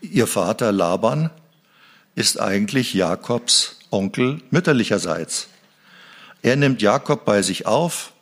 Ihr 0.00 0.26
Vater 0.26 0.70
Laban 0.70 1.30
ist 2.14 2.40
eigentlich 2.40 2.94
Jakobs 2.94 3.78
Onkel 3.90 4.40
mütterlicherseits. 4.50 5.48
Er 6.42 6.56
nimmt 6.56 6.82
Jakob 6.82 7.24
bei 7.24 7.42
sich 7.42 7.66
auf 7.66 8.12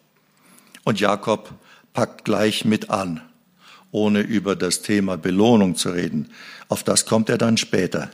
und 0.84 1.00
Jakob 1.00 1.52
packt 1.92 2.24
gleich 2.24 2.64
mit 2.64 2.90
an, 2.90 3.20
ohne 3.90 4.20
über 4.20 4.56
das 4.56 4.82
Thema 4.82 5.16
Belohnung 5.16 5.76
zu 5.76 5.90
reden. 5.90 6.30
Auf 6.68 6.82
das 6.82 7.04
kommt 7.04 7.28
er 7.28 7.38
dann 7.38 7.56
später. 7.56 8.10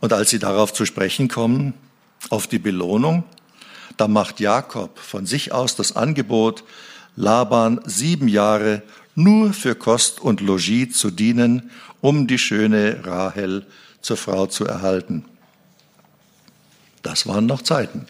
Und 0.00 0.12
als 0.12 0.30
sie 0.30 0.38
darauf 0.38 0.72
zu 0.72 0.86
sprechen 0.86 1.28
kommen, 1.28 1.74
auf 2.28 2.46
die 2.46 2.58
Belohnung, 2.58 3.24
da 3.96 4.08
macht 4.08 4.40
Jakob 4.40 4.98
von 4.98 5.26
sich 5.26 5.52
aus 5.52 5.76
das 5.76 5.96
Angebot, 5.96 6.64
Laban 7.16 7.80
sieben 7.84 8.28
Jahre 8.28 8.82
nur 9.14 9.52
für 9.52 9.74
Kost 9.74 10.20
und 10.20 10.40
Logis 10.40 10.96
zu 10.96 11.10
dienen, 11.10 11.70
um 12.00 12.26
die 12.26 12.38
schöne 12.38 13.04
Rahel 13.04 13.66
zur 14.00 14.16
Frau 14.16 14.46
zu 14.46 14.64
erhalten. 14.64 15.24
Das 17.02 17.26
waren 17.26 17.46
noch 17.46 17.62
Zeiten. 17.62 18.06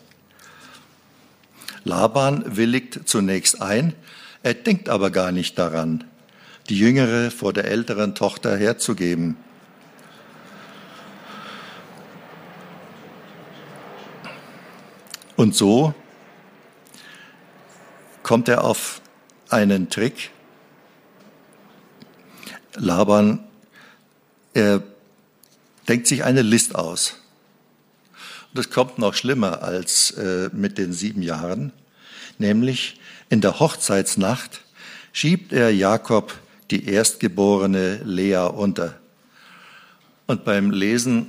Laban 1.84 2.56
willigt 2.56 3.08
zunächst 3.08 3.62
ein, 3.62 3.94
er 4.42 4.54
denkt 4.54 4.88
aber 4.88 5.10
gar 5.10 5.32
nicht 5.32 5.58
daran, 5.58 6.04
die 6.68 6.78
jüngere 6.78 7.30
vor 7.30 7.52
der 7.52 7.64
älteren 7.64 8.14
Tochter 8.14 8.56
herzugeben. 8.56 9.36
Und 15.40 15.56
so 15.56 15.94
kommt 18.22 18.46
er 18.50 18.62
auf 18.62 19.00
einen 19.48 19.88
Trick. 19.88 20.32
Laban, 22.74 23.42
er 24.52 24.82
denkt 25.88 26.08
sich 26.08 26.24
eine 26.24 26.42
List 26.42 26.74
aus. 26.74 27.14
Und 28.50 28.58
das 28.58 28.68
kommt 28.68 28.98
noch 28.98 29.14
schlimmer 29.14 29.62
als 29.62 30.10
äh, 30.10 30.50
mit 30.52 30.76
den 30.76 30.92
sieben 30.92 31.22
Jahren. 31.22 31.72
Nämlich 32.36 33.00
in 33.30 33.40
der 33.40 33.60
Hochzeitsnacht 33.60 34.60
schiebt 35.14 35.54
er 35.54 35.70
Jakob 35.70 36.38
die 36.70 36.84
erstgeborene 36.84 38.02
Lea 38.04 38.46
unter. 38.54 39.00
Und 40.26 40.44
beim 40.44 40.70
Lesen, 40.70 41.28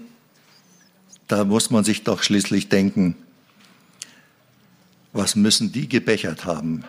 da 1.30 1.46
muss 1.46 1.70
man 1.70 1.86
sich 1.86 2.04
doch 2.04 2.24
schließlich 2.24 2.68
denken, 2.68 3.16
was 5.14 5.36
müssen 5.36 5.72
die 5.72 5.90
gebechert 5.90 6.46
haben 6.46 6.84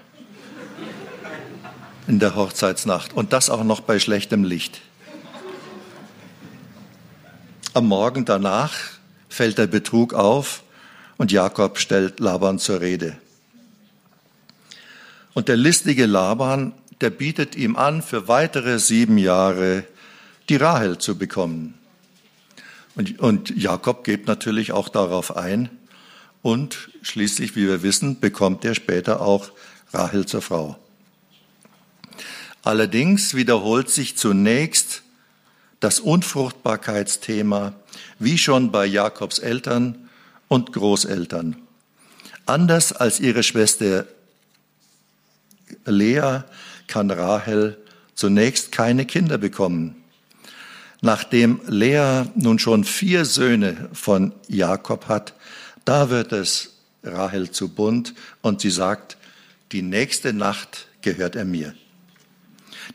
in 2.06 2.18
der 2.18 2.34
Hochzeitsnacht 2.34 3.14
und 3.14 3.32
das 3.32 3.50
auch 3.50 3.64
noch 3.64 3.80
bei 3.80 3.98
schlechtem 3.98 4.44
Licht. 4.44 4.80
Am 7.74 7.86
Morgen 7.86 8.24
danach 8.24 8.74
fällt 9.28 9.58
der 9.58 9.66
Betrug 9.66 10.12
auf 10.12 10.62
und 11.16 11.32
Jakob 11.32 11.78
stellt 11.78 12.20
Laban 12.20 12.58
zur 12.58 12.80
Rede. 12.80 13.16
Und 15.34 15.48
der 15.48 15.56
listige 15.56 16.06
Laban, 16.06 16.74
der 17.00 17.10
bietet 17.10 17.56
ihm 17.56 17.76
an, 17.76 18.02
für 18.02 18.28
weitere 18.28 18.78
sieben 18.78 19.16
Jahre 19.16 19.84
die 20.48 20.56
Rahel 20.56 20.98
zu 20.98 21.16
bekommen. 21.16 21.74
Und, 22.94 23.18
und 23.20 23.56
Jakob 23.56 24.04
geht 24.04 24.26
natürlich 24.26 24.72
auch 24.72 24.90
darauf 24.90 25.34
ein 25.34 25.70
und 26.42 26.90
schließlich, 27.02 27.56
wie 27.56 27.66
wir 27.66 27.82
wissen, 27.82 28.20
bekommt 28.20 28.64
er 28.64 28.74
später 28.74 29.20
auch 29.20 29.50
Rahel 29.92 30.26
zur 30.26 30.42
Frau. 30.42 30.78
Allerdings 32.62 33.34
wiederholt 33.34 33.90
sich 33.90 34.16
zunächst 34.16 35.02
das 35.80 35.98
Unfruchtbarkeitsthema, 35.98 37.74
wie 38.18 38.38
schon 38.38 38.70
bei 38.70 38.86
Jakobs 38.86 39.38
Eltern 39.38 40.08
und 40.48 40.72
Großeltern. 40.72 41.56
Anders 42.46 42.92
als 42.92 43.20
ihre 43.20 43.42
Schwester 43.42 44.06
Lea 45.84 46.42
kann 46.86 47.10
Rahel 47.10 47.78
zunächst 48.14 48.70
keine 48.70 49.06
Kinder 49.06 49.38
bekommen. 49.38 49.96
Nachdem 51.00 51.60
Lea 51.66 52.24
nun 52.36 52.58
schon 52.60 52.84
vier 52.84 53.24
Söhne 53.24 53.88
von 53.92 54.32
Jakob 54.46 55.08
hat, 55.08 55.34
da 55.84 56.10
wird 56.10 56.32
es 56.32 56.74
Rahel 57.02 57.50
zu 57.50 57.68
bunt 57.68 58.14
und 58.40 58.60
sie 58.60 58.70
sagt, 58.70 59.16
die 59.72 59.82
nächste 59.82 60.32
Nacht 60.32 60.86
gehört 61.00 61.36
er 61.36 61.44
mir. 61.44 61.74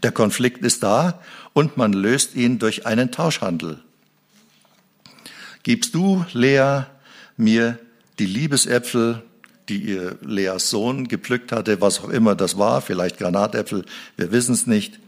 Der 0.03 0.11
Konflikt 0.11 0.63
ist 0.63 0.83
da 0.83 1.21
und 1.53 1.77
man 1.77 1.93
löst 1.93 2.35
ihn 2.35 2.59
durch 2.59 2.85
einen 2.85 3.11
Tauschhandel. 3.11 3.79
Gibst 5.63 5.95
du, 5.95 6.25
Lea, 6.33 6.83
mir 7.35 7.79
die 8.19 8.25
Liebesäpfel, 8.25 9.23
die 9.69 9.77
ihr 9.77 10.17
Leas 10.21 10.69
Sohn 10.69 11.07
gepflückt 11.07 11.51
hatte, 11.51 11.81
was 11.81 11.99
auch 11.99 12.09
immer 12.09 12.35
das 12.35 12.57
war, 12.57 12.81
vielleicht 12.81 13.17
Granatäpfel, 13.17 13.85
wir 14.15 14.31
wissen 14.31 14.53
es 14.53 14.65
nicht. 14.65 14.99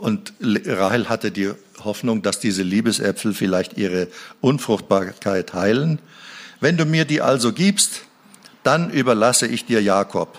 Und 0.00 0.32
Rahel 0.40 1.08
hatte 1.08 1.30
die 1.30 1.52
Hoffnung, 1.84 2.22
dass 2.22 2.40
diese 2.40 2.62
Liebesäpfel 2.62 3.34
vielleicht 3.34 3.78
ihre 3.78 4.08
Unfruchtbarkeit 4.40 5.54
heilen. 5.54 6.00
Wenn 6.60 6.76
du 6.76 6.84
mir 6.84 7.06
die 7.06 7.22
also 7.22 7.52
gibst, 7.52 8.02
dann 8.62 8.90
überlasse 8.90 9.46
ich 9.46 9.64
dir 9.64 9.82
Jakob. 9.82 10.38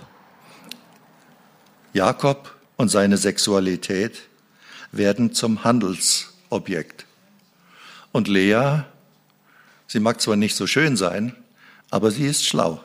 Jakob 1.94 2.56
und 2.78 2.90
seine 2.90 3.18
Sexualität 3.18 4.22
werden 4.92 5.34
zum 5.34 5.64
Handelsobjekt. 5.64 7.06
Und 8.12 8.28
Lea, 8.28 8.84
sie 9.88 10.00
mag 10.00 10.22
zwar 10.22 10.36
nicht 10.36 10.56
so 10.56 10.68
schön 10.68 10.96
sein, 10.96 11.36
aber 11.90 12.12
sie 12.12 12.28
ist 12.28 12.46
schlau. 12.46 12.84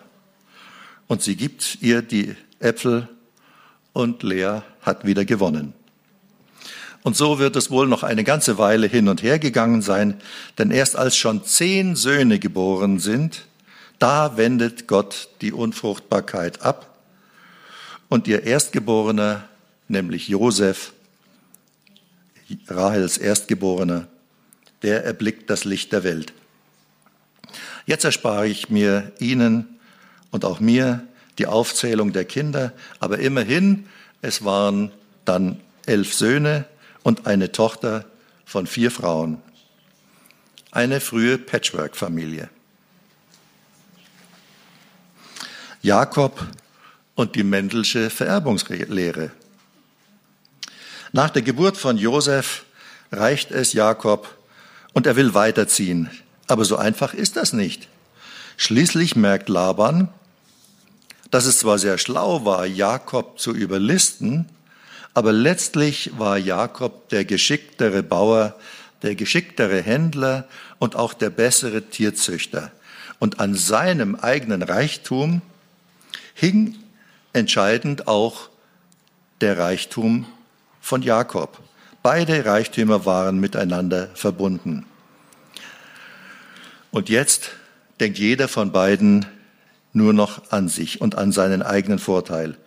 Und 1.06 1.22
sie 1.22 1.36
gibt 1.36 1.78
ihr 1.82 2.02
die 2.02 2.34
Äpfel 2.58 3.08
und 3.92 4.22
Lea 4.22 4.60
hat 4.82 5.04
wieder 5.04 5.24
gewonnen. 5.24 5.74
Und 7.06 7.16
so 7.16 7.38
wird 7.38 7.54
es 7.54 7.70
wohl 7.70 7.86
noch 7.86 8.02
eine 8.02 8.24
ganze 8.24 8.58
Weile 8.58 8.88
hin 8.88 9.06
und 9.08 9.22
her 9.22 9.38
gegangen 9.38 9.80
sein, 9.80 10.20
denn 10.58 10.72
erst 10.72 10.96
als 10.96 11.16
schon 11.16 11.44
zehn 11.44 11.94
Söhne 11.94 12.40
geboren 12.40 12.98
sind, 12.98 13.46
da 14.00 14.36
wendet 14.36 14.88
Gott 14.88 15.28
die 15.40 15.52
Unfruchtbarkeit 15.52 16.62
ab 16.62 16.98
und 18.08 18.26
ihr 18.26 18.42
Erstgeborener, 18.42 19.44
nämlich 19.86 20.26
Josef, 20.26 20.94
Rahels 22.66 23.18
Erstgeborener, 23.18 24.08
der 24.82 25.04
erblickt 25.04 25.48
das 25.48 25.64
Licht 25.64 25.92
der 25.92 26.02
Welt. 26.02 26.32
Jetzt 27.86 28.02
erspare 28.02 28.48
ich 28.48 28.68
mir 28.68 29.12
Ihnen 29.20 29.78
und 30.32 30.44
auch 30.44 30.58
mir 30.58 31.06
die 31.38 31.46
Aufzählung 31.46 32.12
der 32.12 32.24
Kinder, 32.24 32.72
aber 32.98 33.20
immerhin, 33.20 33.86
es 34.22 34.44
waren 34.44 34.90
dann 35.24 35.60
elf 35.86 36.12
Söhne 36.12 36.64
und 37.06 37.28
eine 37.28 37.52
Tochter 37.52 38.04
von 38.44 38.66
vier 38.66 38.90
Frauen. 38.90 39.40
Eine 40.72 41.00
frühe 41.00 41.38
Patchwork-Familie. 41.38 42.50
Jakob 45.82 46.44
und 47.14 47.36
die 47.36 47.44
Mendelsche 47.44 48.10
Vererbungslehre. 48.10 49.30
Nach 51.12 51.30
der 51.30 51.42
Geburt 51.42 51.76
von 51.76 51.96
Josef 51.96 52.64
reicht 53.12 53.52
es 53.52 53.72
Jakob 53.72 54.36
und 54.92 55.06
er 55.06 55.14
will 55.14 55.32
weiterziehen. 55.32 56.10
Aber 56.48 56.64
so 56.64 56.74
einfach 56.74 57.14
ist 57.14 57.36
das 57.36 57.52
nicht. 57.52 57.86
Schließlich 58.56 59.14
merkt 59.14 59.48
Laban, 59.48 60.08
dass 61.30 61.44
es 61.44 61.60
zwar 61.60 61.78
sehr 61.78 61.98
schlau 61.98 62.44
war, 62.44 62.66
Jakob 62.66 63.38
zu 63.38 63.54
überlisten, 63.54 64.48
aber 65.16 65.32
letztlich 65.32 66.10
war 66.18 66.36
Jakob 66.36 67.08
der 67.08 67.24
geschicktere 67.24 68.02
Bauer, 68.02 68.54
der 69.00 69.14
geschicktere 69.14 69.80
Händler 69.80 70.46
und 70.78 70.94
auch 70.94 71.14
der 71.14 71.30
bessere 71.30 71.84
Tierzüchter. 71.84 72.70
Und 73.18 73.40
an 73.40 73.54
seinem 73.54 74.16
eigenen 74.16 74.60
Reichtum 74.60 75.40
hing 76.34 76.76
entscheidend 77.32 78.08
auch 78.08 78.50
der 79.40 79.56
Reichtum 79.56 80.26
von 80.82 81.00
Jakob. 81.00 81.60
Beide 82.02 82.44
Reichtümer 82.44 83.06
waren 83.06 83.40
miteinander 83.40 84.08
verbunden. 84.12 84.84
Und 86.90 87.08
jetzt 87.08 87.52
denkt 88.00 88.18
jeder 88.18 88.48
von 88.48 88.70
beiden 88.70 89.24
nur 89.94 90.12
noch 90.12 90.52
an 90.52 90.68
sich 90.68 91.00
und 91.00 91.14
an 91.14 91.32
seinen 91.32 91.62
eigenen 91.62 91.98
Vorteil. 91.98 92.58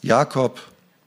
Jakob, 0.00 0.62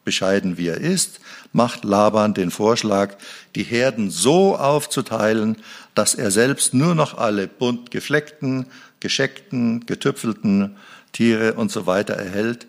bescheiden 0.08 0.58
wie 0.58 0.70
er 0.70 0.80
ist, 0.80 1.20
macht 1.52 1.84
Laban 1.84 2.34
den 2.34 2.50
Vorschlag, 2.50 3.18
die 3.56 3.64
Herden 3.64 4.10
so 4.10 4.56
aufzuteilen, 4.56 5.58
dass 5.96 6.16
er 6.16 6.32
selbst 6.32 6.74
nur 6.74 6.96
noch 6.96 7.18
alle 7.18 7.48
bunt 7.48 7.92
gefleckten, 7.92 8.68
gescheckten, 9.02 9.86
getüpfelten 9.86 10.78
Tiere 11.12 11.54
und 11.56 11.72
so 11.72 11.86
weiter 11.86 12.14
erhält 12.14 12.68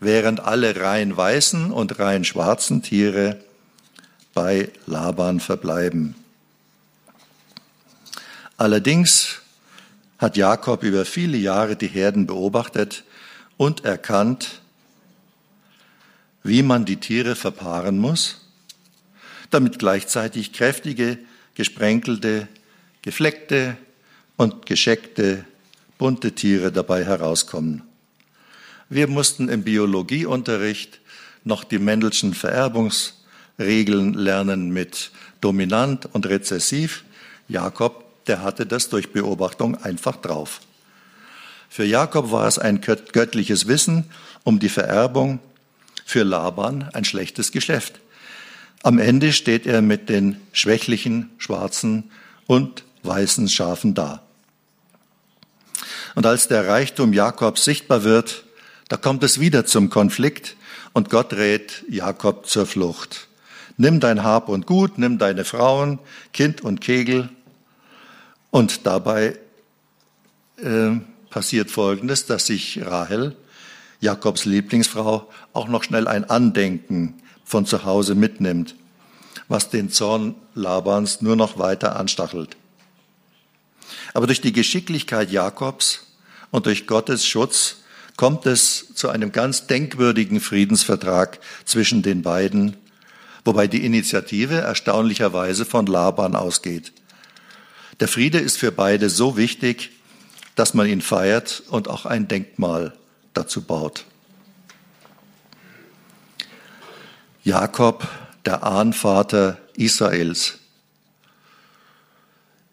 während 0.00 0.40
alle 0.40 0.80
rein 0.80 1.16
weißen 1.16 1.70
und 1.70 1.98
rein 1.98 2.24
schwarzen 2.24 2.82
Tiere 2.82 3.38
bei 4.34 4.70
Laban 4.86 5.38
verbleiben. 5.40 6.14
Allerdings 8.56 9.42
hat 10.18 10.36
Jakob 10.36 10.82
über 10.82 11.04
viele 11.04 11.36
Jahre 11.36 11.76
die 11.76 11.86
Herden 11.86 12.26
beobachtet 12.26 13.04
und 13.56 13.84
erkannt, 13.84 14.59
wie 16.42 16.62
man 16.62 16.84
die 16.84 16.96
Tiere 16.96 17.36
verpaaren 17.36 17.98
muss, 17.98 18.40
damit 19.50 19.78
gleichzeitig 19.78 20.52
kräftige, 20.52 21.18
gesprenkelte, 21.54 22.48
gefleckte 23.02 23.76
und 24.36 24.66
gescheckte, 24.66 25.44
bunte 25.98 26.32
Tiere 26.32 26.72
dabei 26.72 27.04
herauskommen. 27.04 27.82
Wir 28.88 29.06
mussten 29.06 29.48
im 29.48 29.62
Biologieunterricht 29.62 31.00
noch 31.44 31.64
die 31.64 31.78
Mendelschen 31.78 32.34
Vererbungsregeln 32.34 34.14
lernen 34.14 34.70
mit 34.70 35.10
dominant 35.40 36.08
und 36.12 36.26
rezessiv. 36.26 37.04
Jakob, 37.48 38.04
der 38.26 38.42
hatte 38.42 38.66
das 38.66 38.88
durch 38.88 39.12
Beobachtung 39.12 39.76
einfach 39.76 40.16
drauf. 40.16 40.60
Für 41.68 41.84
Jakob 41.84 42.32
war 42.32 42.48
es 42.48 42.58
ein 42.58 42.80
göttliches 42.80 43.68
Wissen 43.68 44.04
um 44.42 44.58
die 44.58 44.68
Vererbung, 44.68 45.38
für 46.10 46.24
Laban 46.24 46.88
ein 46.92 47.04
schlechtes 47.04 47.52
Geschäft. 47.52 48.00
Am 48.82 48.98
Ende 48.98 49.32
steht 49.32 49.64
er 49.64 49.80
mit 49.80 50.08
den 50.08 50.40
schwächlichen, 50.52 51.30
schwarzen 51.38 52.10
und 52.46 52.82
weißen 53.04 53.48
Schafen 53.48 53.94
da. 53.94 54.22
Und 56.16 56.26
als 56.26 56.48
der 56.48 56.66
Reichtum 56.66 57.12
Jakobs 57.12 57.64
sichtbar 57.64 58.02
wird, 58.02 58.44
da 58.88 58.96
kommt 58.96 59.22
es 59.22 59.38
wieder 59.38 59.66
zum 59.66 59.88
Konflikt 59.88 60.56
und 60.92 61.10
Gott 61.10 61.32
rät 61.34 61.84
Jakob 61.88 62.46
zur 62.46 62.66
Flucht. 62.66 63.28
Nimm 63.76 64.00
dein 64.00 64.24
Hab 64.24 64.48
und 64.48 64.66
Gut, 64.66 64.98
nimm 64.98 65.18
deine 65.18 65.44
Frauen, 65.44 66.00
Kind 66.32 66.60
und 66.60 66.80
Kegel. 66.80 67.28
Und 68.50 68.84
dabei 68.84 69.38
äh, 70.56 70.90
passiert 71.30 71.70
Folgendes, 71.70 72.26
dass 72.26 72.46
sich 72.46 72.84
Rahel, 72.84 73.36
Jakobs 74.00 74.46
Lieblingsfrau, 74.46 75.28
auch 75.52 75.68
noch 75.68 75.84
schnell 75.84 76.08
ein 76.08 76.28
Andenken 76.28 77.14
von 77.44 77.66
zu 77.66 77.84
Hause 77.84 78.14
mitnimmt, 78.14 78.74
was 79.48 79.68
den 79.68 79.90
Zorn 79.90 80.34
Labans 80.54 81.20
nur 81.20 81.36
noch 81.36 81.58
weiter 81.58 81.96
anstachelt. 81.96 82.56
Aber 84.14 84.26
durch 84.26 84.40
die 84.40 84.52
Geschicklichkeit 84.52 85.30
Jakobs 85.30 86.06
und 86.50 86.66
durch 86.66 86.86
Gottes 86.86 87.26
Schutz 87.26 87.76
kommt 88.16 88.46
es 88.46 88.94
zu 88.94 89.08
einem 89.08 89.32
ganz 89.32 89.66
denkwürdigen 89.66 90.40
Friedensvertrag 90.40 91.38
zwischen 91.64 92.02
den 92.02 92.22
beiden, 92.22 92.76
wobei 93.44 93.66
die 93.66 93.84
Initiative 93.84 94.56
erstaunlicherweise 94.56 95.64
von 95.64 95.86
Laban 95.86 96.36
ausgeht. 96.36 96.92
Der 98.00 98.08
Friede 98.08 98.38
ist 98.38 98.58
für 98.58 98.72
beide 98.72 99.10
so 99.10 99.36
wichtig, 99.36 99.90
dass 100.54 100.74
man 100.74 100.86
ihn 100.86 101.00
feiert 101.00 101.62
und 101.68 101.88
auch 101.88 102.06
ein 102.06 102.28
Denkmal 102.28 102.94
dazu 103.34 103.62
baut. 103.62 104.04
Jakob, 107.42 108.06
der 108.44 108.62
Ahnvater 108.64 109.58
Israels. 109.74 110.58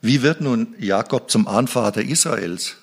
Wie 0.01 0.21
wird 0.21 0.41
nun 0.41 0.75
Jakob 0.79 1.31
zum 1.31 1.47
Ahnvater 1.47 2.01
Israels? 2.01 2.77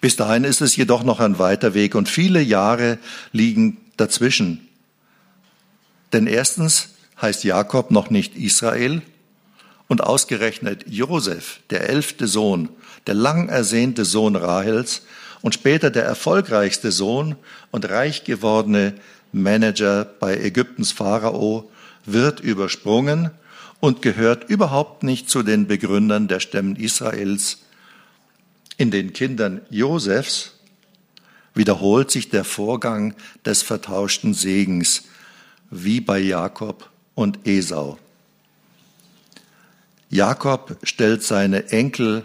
Bis 0.00 0.16
dahin 0.16 0.44
ist 0.44 0.60
es 0.60 0.76
jedoch 0.76 1.02
noch 1.02 1.20
ein 1.20 1.38
weiter 1.38 1.74
Weg 1.74 1.94
und 1.94 2.08
viele 2.08 2.40
Jahre 2.40 2.98
liegen 3.32 3.78
dazwischen. 3.96 4.68
Denn 6.12 6.26
erstens 6.26 6.90
heißt 7.20 7.44
Jakob 7.44 7.90
noch 7.90 8.10
nicht 8.10 8.36
Israel 8.36 9.02
und 9.88 10.02
ausgerechnet 10.02 10.84
Josef, 10.88 11.60
der 11.70 11.88
elfte 11.88 12.26
Sohn, 12.26 12.68
der 13.06 13.14
lang 13.14 13.48
ersehnte 13.48 14.04
Sohn 14.04 14.36
Rahels 14.36 15.02
und 15.44 15.52
später 15.52 15.90
der 15.90 16.04
erfolgreichste 16.04 16.90
Sohn 16.90 17.36
und 17.70 17.90
reich 17.90 18.24
gewordene 18.24 18.94
Manager 19.30 20.06
bei 20.06 20.38
Ägyptens 20.38 20.90
Pharao, 20.90 21.70
wird 22.06 22.40
übersprungen 22.40 23.30
und 23.78 24.00
gehört 24.00 24.48
überhaupt 24.48 25.02
nicht 25.02 25.28
zu 25.28 25.42
den 25.42 25.66
Begründern 25.66 26.28
der 26.28 26.40
Stämmen 26.40 26.76
Israels. 26.76 27.58
In 28.78 28.90
den 28.90 29.12
Kindern 29.12 29.60
Josefs 29.68 30.52
wiederholt 31.52 32.10
sich 32.10 32.30
der 32.30 32.44
Vorgang 32.44 33.14
des 33.44 33.62
vertauschten 33.62 34.32
Segens, 34.32 35.04
wie 35.70 36.00
bei 36.00 36.20
Jakob 36.20 36.88
und 37.14 37.46
Esau. 37.46 37.98
Jakob 40.08 40.78
stellt 40.84 41.22
seine 41.22 41.68
Enkel 41.68 42.24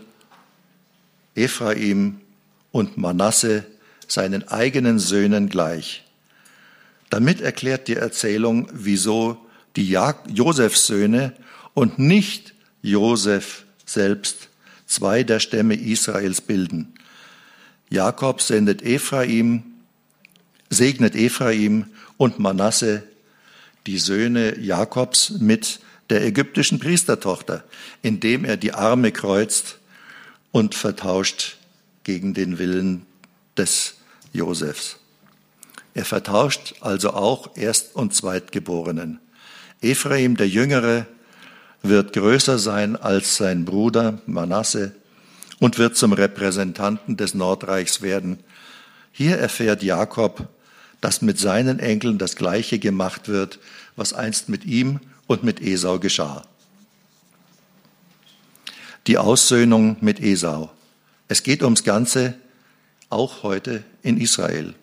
Ephraim 1.35 2.21
und 2.71 2.97
Manasse 2.97 3.65
seinen 4.07 4.47
eigenen 4.47 4.99
Söhnen 4.99 5.49
gleich. 5.49 6.03
Damit 7.09 7.41
erklärt 7.41 7.87
die 7.87 7.95
Erzählung, 7.95 8.69
wieso 8.71 9.37
die 9.75 9.97
Josefs 10.27 10.87
Söhne 10.87 11.33
und 11.73 11.99
nicht 11.99 12.53
Josef 12.81 13.65
selbst 13.85 14.49
zwei 14.85 15.23
der 15.23 15.39
Stämme 15.39 15.75
Israels 15.75 16.41
bilden. 16.41 16.93
Jakob 17.89 18.41
sendet 18.41 18.81
Ephraim, 18.81 19.63
segnet 20.69 21.15
Ephraim 21.15 21.85
und 22.17 22.39
Manasse, 22.39 23.03
die 23.87 23.97
Söhne 23.97 24.59
Jakobs, 24.59 25.31
mit 25.39 25.79
der 26.09 26.23
ägyptischen 26.25 26.79
Priestertochter, 26.79 27.63
indem 28.01 28.45
er 28.45 28.57
die 28.57 28.73
Arme 28.73 29.11
kreuzt 29.11 29.79
und 30.51 30.75
vertauscht 30.75 31.58
gegen 32.09 32.33
den 32.33 32.57
Willen 32.57 33.05
des 33.55 33.93
Josefs. 34.33 34.97
Er 35.93 36.05
vertauscht 36.05 36.73
also 36.81 37.11
auch 37.11 37.55
Erst- 37.55 37.95
und 37.95 38.15
Zweitgeborenen. 38.15 39.19
Ephraim, 39.79 40.35
der 40.35 40.49
Jüngere, 40.49 41.05
wird 41.83 42.13
größer 42.13 42.57
sein 42.57 42.95
als 42.95 43.35
sein 43.35 43.63
Bruder 43.63 44.17
Manasse 44.25 44.95
und 45.59 45.77
wird 45.77 45.97
zum 45.97 46.13
Repräsentanten 46.13 47.15
des 47.15 47.35
Nordreichs 47.35 48.01
werden. 48.01 48.39
Hier 49.11 49.37
erfährt 49.37 49.83
Jakob, 49.83 50.47
dass 51.01 51.21
mit 51.21 51.37
seinen 51.37 51.77
Enkeln 51.77 52.17
das 52.17 52.35
Gleiche 52.35 52.79
gemacht 52.79 53.27
wird, 53.27 53.59
was 53.95 54.13
einst 54.13 54.49
mit 54.49 54.65
ihm 54.65 54.99
und 55.27 55.43
mit 55.43 55.61
Esau 55.61 55.99
geschah. 55.99 56.43
Die 59.05 59.19
Aussöhnung 59.19 59.97
mit 60.01 60.19
Esau. 60.19 60.71
Es 61.31 61.43
geht 61.43 61.61
ums 61.61 61.83
Ganze, 61.83 62.33
auch 63.11 63.43
heute 63.43 63.83
in 64.01 64.19
Israel. 64.19 64.73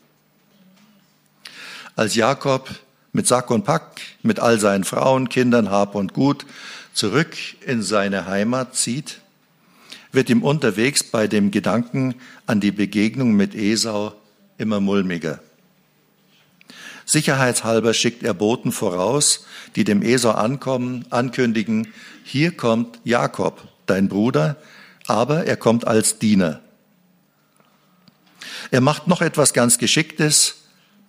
Als 1.96 2.14
Jakob 2.14 2.70
mit 3.12 3.26
Sack 3.26 3.50
und 3.50 3.64
Pack, 3.64 4.00
mit 4.22 4.38
all 4.38 4.60
seinen 4.60 4.84
Frauen, 4.84 5.28
Kindern, 5.28 5.72
Hab 5.72 5.96
und 5.96 6.12
Gut 6.12 6.46
zurück 6.94 7.36
in 7.66 7.82
seine 7.82 8.26
Heimat 8.26 8.76
zieht, 8.76 9.20
wird 10.12 10.30
ihm 10.30 10.44
unterwegs 10.44 11.02
bei 11.02 11.26
dem 11.26 11.50
Gedanken 11.50 12.14
an 12.46 12.60
die 12.60 12.70
Begegnung 12.70 13.32
mit 13.32 13.56
Esau 13.56 14.14
immer 14.56 14.78
mulmiger. 14.78 15.40
Sicherheitshalber 17.06 17.92
schickt 17.92 18.22
er 18.22 18.34
Boten 18.34 18.70
voraus, 18.70 19.46
die 19.74 19.82
dem 19.82 20.00
Esau 20.00 20.30
ankommen, 20.30 21.06
ankündigen, 21.10 21.88
hier 22.22 22.52
kommt 22.52 23.00
Jakob, 23.02 23.66
dein 23.86 24.08
Bruder, 24.08 24.56
aber 25.06 25.46
er 25.46 25.56
kommt 25.56 25.86
als 25.86 26.18
Diener. 26.18 26.60
Er 28.70 28.80
macht 28.80 29.06
noch 29.06 29.22
etwas 29.22 29.52
ganz 29.52 29.78
Geschicktes, 29.78 30.56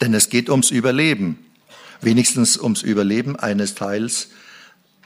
denn 0.02 0.14
es 0.14 0.30
geht 0.30 0.50
ums 0.50 0.70
Überleben, 0.70 1.40
wenigstens 2.02 2.58
ums 2.58 2.82
Überleben 2.82 3.36
eines 3.36 3.76
Teils 3.76 4.30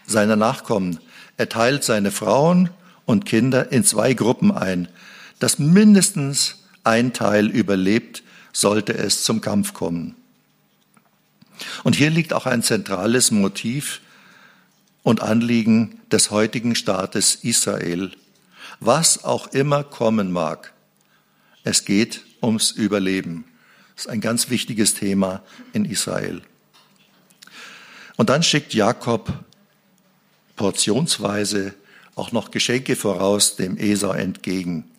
seiner 0.06 0.36
Nachkommen. 0.36 1.00
Er 1.38 1.50
teilt 1.50 1.84
seine 1.84 2.12
Frauen 2.12 2.70
und 3.06 3.26
Kinder 3.26 3.72
in 3.72 3.84
zwei 3.84 4.14
Gruppen 4.14 4.52
ein, 4.52 4.88
dass 5.40 5.60
mindestens 5.60 6.64
ein 6.84 7.14
Teil 7.14 7.48
überlebt, 7.48 8.24
sollte 8.54 8.94
es 8.94 9.24
zum 9.24 9.40
Kampf 9.40 9.74
kommen. 9.74 10.16
Und 11.84 11.96
hier 11.96 12.10
liegt 12.10 12.34
auch 12.34 12.46
ein 12.46 12.64
zentrales 12.64 13.32
Motiv 13.32 14.02
und 15.04 15.22
Anliegen 15.22 16.00
des 16.12 16.32
heutigen 16.32 16.76
Staates 16.76 17.36
Israel. 17.36 18.12
Was 18.84 19.24
auch 19.24 19.48
immer 19.54 19.84
kommen 19.84 20.32
mag, 20.32 20.74
es 21.64 21.86
geht 21.86 22.26
ums 22.42 22.72
Überleben. 22.72 23.46
Das 23.96 24.06
ist 24.06 24.12
ein 24.12 24.22
ganz 24.22 24.50
wichtiges 24.50 24.96
Thema 24.96 25.44
in 25.72 25.86
Israel. 25.86 26.42
Und 28.18 28.32
dann 28.32 28.42
schickt 28.42 28.74
Jakob 28.74 29.32
portionsweise 30.56 31.76
auch 32.16 32.32
noch 32.32 32.50
Geschenke 32.50 32.96
voraus 32.96 33.56
dem 33.56 33.78
Esau 33.78 34.14
entgegen. 34.14 34.90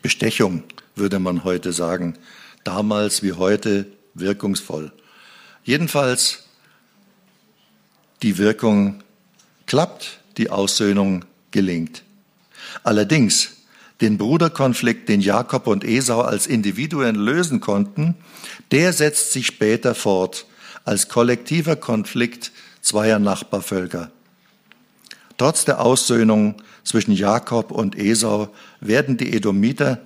Bestechung, 0.00 0.62
würde 0.94 1.18
man 1.18 1.44
heute 1.44 1.74
sagen, 1.74 2.18
damals 2.64 3.22
wie 3.22 3.34
heute 3.34 3.86
wirkungsvoll. 4.14 4.92
Jedenfalls, 5.62 6.43
die 8.24 8.38
Wirkung 8.38 9.02
klappt, 9.66 10.18
die 10.38 10.48
Aussöhnung 10.48 11.26
gelingt. 11.50 12.02
Allerdings, 12.82 13.50
den 14.00 14.16
Bruderkonflikt, 14.16 15.10
den 15.10 15.20
Jakob 15.20 15.66
und 15.66 15.84
Esau 15.84 16.22
als 16.22 16.46
Individuen 16.46 17.16
lösen 17.16 17.60
konnten, 17.60 18.14
der 18.70 18.94
setzt 18.94 19.32
sich 19.32 19.46
später 19.46 19.94
fort 19.94 20.46
als 20.84 21.10
kollektiver 21.10 21.76
Konflikt 21.76 22.50
zweier 22.80 23.18
Nachbarvölker. 23.18 24.10
Trotz 25.36 25.66
der 25.66 25.82
Aussöhnung 25.82 26.54
zwischen 26.82 27.12
Jakob 27.12 27.70
und 27.70 27.94
Esau 27.94 28.48
werden 28.80 29.18
die 29.18 29.34
Edomiter, 29.34 30.00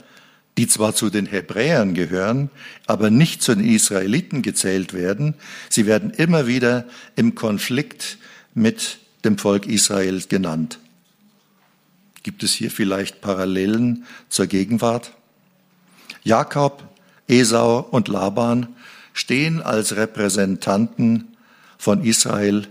die 0.59 0.67
zwar 0.67 0.93
zu 0.93 1.09
den 1.09 1.27
Hebräern 1.27 1.95
gehören, 1.95 2.51
aber 2.87 3.11
nicht 3.11 3.43
zu 3.43 3.55
den 3.55 3.65
Israeliten 3.65 4.43
gezählt 4.43 4.93
werden, 4.93 5.35
sie 5.71 5.87
werden 5.87 6.11
immer 6.11 6.49
wieder 6.49 6.85
im 7.15 7.37
Konflikt 7.37 8.19
mit 8.55 8.99
dem 9.25 9.39
Volk 9.39 9.67
Israel 9.67 10.21
genannt. 10.29 10.81
Gibt 12.25 12.43
es 12.43 12.53
hier 12.53 12.73
vielleicht 12.73 13.21
Parallelen 13.21 14.05
zur 14.29 14.49
Gegenwart? 14.49 15.13
Jakob, 16.25 16.83
Esau 17.29 17.79
und 17.79 18.09
Laban 18.09 18.67
stehen 19.13 19.63
als 19.63 19.95
Repräsentanten 19.95 21.37
von 21.79 22.03
Israel, 22.03 22.67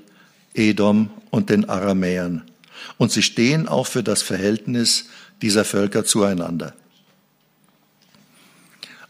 Edom 0.54 1.10
und 1.30 1.50
den 1.50 1.70
Aramäern. 1.70 2.44
Und 2.98 3.14
sie 3.14 3.24
stehen 3.24 3.70
auch 3.70 3.88
für 3.88 4.04
das 4.04 4.24
Verhältnis 4.24 5.06
dieser 5.42 5.64
Völker 5.64 6.04
zueinander. 6.04 6.74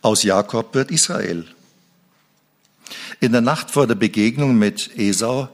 Aus 0.07 0.23
Jakob 0.23 0.73
wird 0.73 0.89
Israel. 0.89 1.45
In 3.19 3.33
der 3.33 3.41
Nacht 3.41 3.71
vor 3.71 3.87
der 3.87 3.95
Begegnung 3.95 4.57
mit 4.57 4.97
Esau 4.97 5.49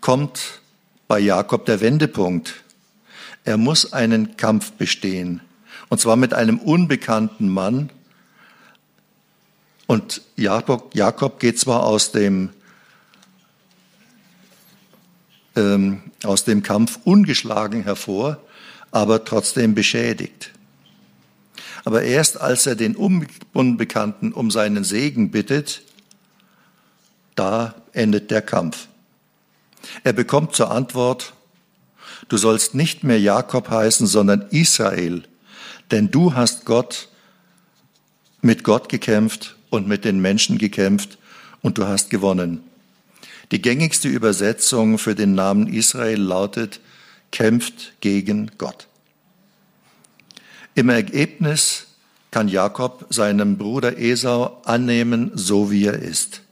kommt 0.00 0.60
bei 1.08 1.18
Jakob 1.18 1.66
der 1.66 1.80
Wendepunkt. 1.80 2.62
Er 3.42 3.56
muss 3.56 3.92
einen 3.92 4.36
Kampf 4.36 4.70
bestehen, 4.70 5.40
und 5.88 6.00
zwar 6.00 6.14
mit 6.14 6.32
einem 6.32 6.60
unbekannten 6.60 7.48
Mann. 7.48 7.90
Und 9.88 10.22
Jakob, 10.36 10.94
Jakob 10.94 11.40
geht 11.40 11.58
zwar 11.58 11.86
aus 11.86 12.12
dem, 12.12 12.50
ähm, 15.56 16.02
aus 16.22 16.44
dem 16.44 16.62
Kampf 16.62 17.00
ungeschlagen 17.02 17.82
hervor, 17.82 18.40
aber 18.92 19.24
trotzdem 19.24 19.74
beschädigt. 19.74 20.52
Aber 21.86 22.02
erst 22.02 22.40
als 22.40 22.66
er 22.66 22.74
den 22.74 22.96
Unbekannten 22.96 24.32
um 24.32 24.50
seinen 24.50 24.82
Segen 24.82 25.30
bittet, 25.30 25.82
da 27.36 27.76
endet 27.92 28.32
der 28.32 28.42
Kampf. 28.42 28.88
Er 30.02 30.12
bekommt 30.12 30.56
zur 30.56 30.72
Antwort, 30.72 31.32
Du 32.28 32.38
sollst 32.38 32.74
nicht 32.74 33.04
mehr 33.04 33.20
Jakob 33.20 33.70
heißen, 33.70 34.08
sondern 34.08 34.46
Israel, 34.50 35.22
denn 35.92 36.10
du 36.10 36.34
hast 36.34 36.64
Gott 36.64 37.08
mit 38.42 38.64
Gott 38.64 38.88
gekämpft 38.88 39.54
und 39.70 39.86
mit 39.86 40.04
den 40.04 40.18
Menschen 40.18 40.58
gekämpft 40.58 41.18
und 41.62 41.78
du 41.78 41.86
hast 41.86 42.10
gewonnen. 42.10 42.64
Die 43.52 43.62
gängigste 43.62 44.08
Übersetzung 44.08 44.98
für 44.98 45.14
den 45.14 45.36
Namen 45.36 45.72
Israel 45.72 46.20
lautet 46.20 46.80
kämpft 47.30 47.92
gegen 48.00 48.50
Gott. 48.58 48.88
Im 50.76 50.90
Ergebnis 50.90 51.86
kann 52.30 52.48
Jakob 52.48 53.06
seinem 53.08 53.56
Bruder 53.56 53.96
Esau 53.96 54.60
annehmen, 54.66 55.30
so 55.34 55.70
wie 55.70 55.86
er 55.86 55.98
ist. 55.98 56.42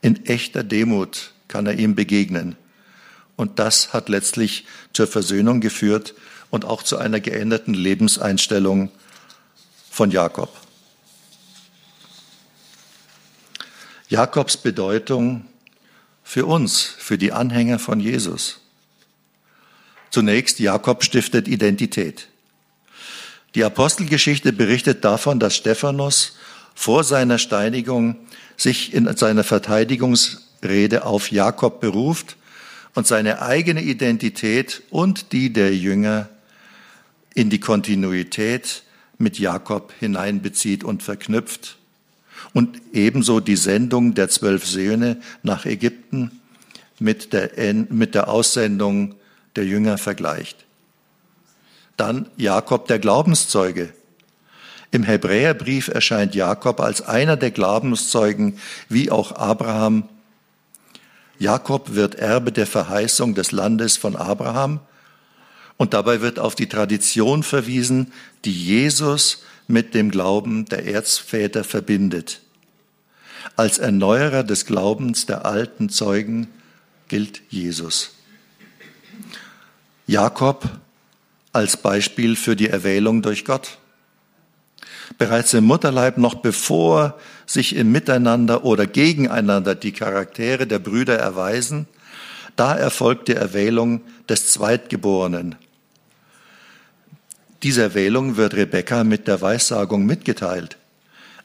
In 0.00 0.26
echter 0.26 0.64
Demut 0.64 1.30
kann 1.46 1.66
er 1.66 1.74
ihm 1.74 1.94
begegnen. 1.94 2.56
Und 3.36 3.60
das 3.60 3.92
hat 3.92 4.08
letztlich 4.08 4.66
zur 4.92 5.06
Versöhnung 5.06 5.60
geführt 5.60 6.16
und 6.50 6.64
auch 6.64 6.82
zu 6.82 6.98
einer 6.98 7.20
geänderten 7.20 7.74
Lebenseinstellung 7.74 8.90
von 9.88 10.10
Jakob. 10.10 10.50
Jakobs 14.08 14.56
Bedeutung 14.56 15.46
für 16.24 16.44
uns, 16.44 16.82
für 16.82 17.18
die 17.18 17.30
Anhänger 17.30 17.78
von 17.78 18.00
Jesus. 18.00 18.58
Zunächst, 20.10 20.58
Jakob 20.58 21.04
stiftet 21.04 21.46
Identität. 21.46 22.31
Die 23.54 23.64
Apostelgeschichte 23.64 24.52
berichtet 24.52 25.04
davon, 25.04 25.38
dass 25.38 25.54
Stephanus 25.56 26.36
vor 26.74 27.04
seiner 27.04 27.38
Steinigung 27.38 28.16
sich 28.56 28.94
in 28.94 29.14
seiner 29.16 29.44
Verteidigungsrede 29.44 31.04
auf 31.04 31.30
Jakob 31.30 31.80
beruft 31.80 32.36
und 32.94 33.06
seine 33.06 33.42
eigene 33.42 33.82
Identität 33.82 34.82
und 34.90 35.32
die 35.32 35.52
der 35.52 35.74
Jünger 35.74 36.28
in 37.34 37.50
die 37.50 37.60
Kontinuität 37.60 38.82
mit 39.18 39.38
Jakob 39.38 39.92
hineinbezieht 39.98 40.84
und 40.84 41.02
verknüpft 41.02 41.76
und 42.54 42.80
ebenso 42.92 43.40
die 43.40 43.56
Sendung 43.56 44.14
der 44.14 44.28
zwölf 44.28 44.66
Söhne 44.66 45.20
nach 45.42 45.64
Ägypten 45.64 46.40
mit 46.98 47.32
der, 47.32 47.50
mit 47.88 48.14
der 48.14 48.28
Aussendung 48.28 49.14
der 49.56 49.64
Jünger 49.64 49.98
vergleicht. 49.98 50.64
Dann 52.02 52.26
Jakob 52.36 52.88
der 52.88 52.98
Glaubenszeuge. 52.98 53.92
Im 54.90 55.04
Hebräerbrief 55.04 55.86
erscheint 55.86 56.34
Jakob 56.34 56.80
als 56.80 57.00
einer 57.00 57.36
der 57.36 57.52
Glaubenszeugen, 57.52 58.58
wie 58.88 59.12
auch 59.12 59.30
Abraham. 59.36 60.08
Jakob 61.38 61.94
wird 61.94 62.16
Erbe 62.16 62.50
der 62.50 62.66
Verheißung 62.66 63.36
des 63.36 63.52
Landes 63.52 63.98
von 63.98 64.16
Abraham 64.16 64.80
und 65.76 65.94
dabei 65.94 66.20
wird 66.22 66.40
auf 66.40 66.56
die 66.56 66.68
Tradition 66.68 67.44
verwiesen, 67.44 68.12
die 68.44 68.52
Jesus 68.52 69.44
mit 69.68 69.94
dem 69.94 70.10
Glauben 70.10 70.64
der 70.64 70.84
Erzväter 70.84 71.62
verbindet. 71.62 72.40
Als 73.54 73.78
Erneuerer 73.78 74.42
des 74.42 74.66
Glaubens 74.66 75.26
der 75.26 75.46
alten 75.46 75.88
Zeugen 75.88 76.48
gilt 77.06 77.42
Jesus. 77.48 78.10
Jakob 80.08 80.68
als 81.52 81.76
Beispiel 81.76 82.36
für 82.36 82.56
die 82.56 82.68
Erwählung 82.68 83.22
durch 83.22 83.44
Gott. 83.44 83.78
Bereits 85.18 85.52
im 85.52 85.64
Mutterleib, 85.64 86.16
noch 86.16 86.36
bevor 86.36 87.18
sich 87.46 87.76
im 87.76 87.92
Miteinander 87.92 88.64
oder 88.64 88.86
gegeneinander 88.86 89.74
die 89.74 89.92
Charaktere 89.92 90.66
der 90.66 90.78
Brüder 90.78 91.18
erweisen, 91.18 91.86
da 92.56 92.74
erfolgt 92.74 93.28
die 93.28 93.34
Erwählung 93.34 94.02
des 94.28 94.50
Zweitgeborenen. 94.50 95.56
Diese 97.62 97.82
Erwählung 97.82 98.36
wird 98.36 98.54
Rebekka 98.54 99.04
mit 99.04 99.28
der 99.28 99.40
Weissagung 99.40 100.04
mitgeteilt. 100.04 100.78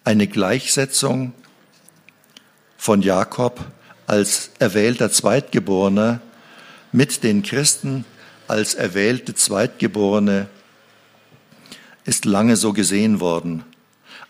Eine 0.04 0.28
Gleichsetzung 0.28 1.34
von 2.78 3.02
Jakob 3.02 3.60
als 4.08 4.52
erwählter 4.60 5.12
Zweitgeborener 5.12 6.22
mit 6.92 7.24
den 7.24 7.44
Christen 7.44 8.06
als 8.48 8.74
erwählte 8.74 9.36
Zweitgeborene 9.36 10.48
ist 12.06 12.26
lange 12.26 12.56
so 12.56 12.74
gesehen 12.74 13.20
worden, 13.20 13.64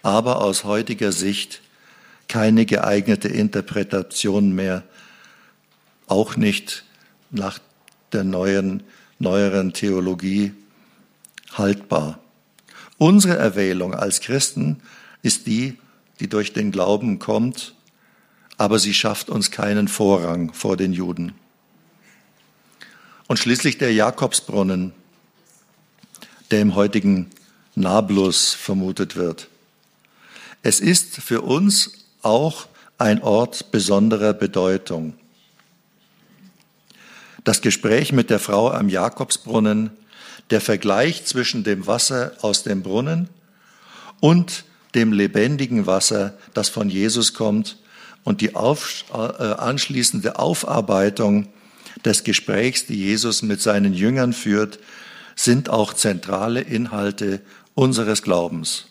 aber 0.03 0.41
aus 0.41 0.63
heutiger 0.63 1.12
Sicht 1.12 1.62
keine 2.27 2.65
geeignete 2.65 3.27
Interpretation 3.27 4.53
mehr, 4.53 4.84
auch 6.08 6.36
nicht 6.36 6.84
nach 7.32 7.60
der 8.12 8.23
neuen, 8.23 8.84
neueren 9.19 9.73
Theologie 9.73 10.53
haltbar. 11.53 12.19
Unsere 12.97 13.38
Erwählung 13.38 13.93
als 13.93 14.21
Christen 14.21 14.82
ist 15.21 15.47
die, 15.47 15.77
die 16.19 16.27
durch 16.27 16.53
den 16.53 16.71
Glauben 16.71 17.19
kommt 17.19 17.75
aber 18.58 18.80
sie 18.80 18.93
schafft 18.93 19.30
uns 19.30 19.51
keinen 19.51 19.88
Vorrang 19.88 20.51
vor 20.53 20.77
den 20.77 20.91
Juden. 20.91 21.34
Und 23.27 23.37
schließlich 23.37 23.77
der 23.77 23.93
Jakobsbrunnen, 23.93 24.93
der 26.51 26.61
im 26.61 26.75
heutigen 26.75 27.29
Nablus 27.75 28.53
vermutet 28.53 29.15
wird. 29.15 29.49
Es 30.63 30.79
ist 30.79 31.17
für 31.17 31.41
uns 31.41 31.91
auch 32.21 32.67
ein 32.97 33.21
Ort 33.21 33.71
besonderer 33.71 34.33
Bedeutung. 34.33 35.13
Das 37.43 37.61
Gespräch 37.61 38.11
mit 38.11 38.29
der 38.29 38.39
Frau 38.39 38.71
am 38.71 38.89
Jakobsbrunnen, 38.89 39.91
der 40.49 40.61
Vergleich 40.61 41.25
zwischen 41.25 41.63
dem 41.63 41.85
Wasser 41.87 42.31
aus 42.41 42.63
dem 42.63 42.81
Brunnen 42.81 43.29
und 44.19 44.65
dem 44.95 45.13
lebendigen 45.13 45.85
Wasser, 45.85 46.37
das 46.53 46.69
von 46.69 46.89
Jesus 46.89 47.33
kommt 47.33 47.77
und 48.23 48.41
die 48.41 48.53
äh, 48.53 48.57
anschließende 48.57 50.39
Aufarbeitung 50.39 51.47
des 52.05 52.23
Gesprächs, 52.23 52.86
die 52.86 52.95
Jesus 52.95 53.41
mit 53.41 53.62
seinen 53.62 53.93
Jüngern 53.93 54.33
führt, 54.33 54.79
sind 55.36 55.69
auch 55.69 55.93
zentrale 55.93 56.62
Inhalte 56.62 57.41
unseres 57.75 58.23
Glaubens. 58.23 58.88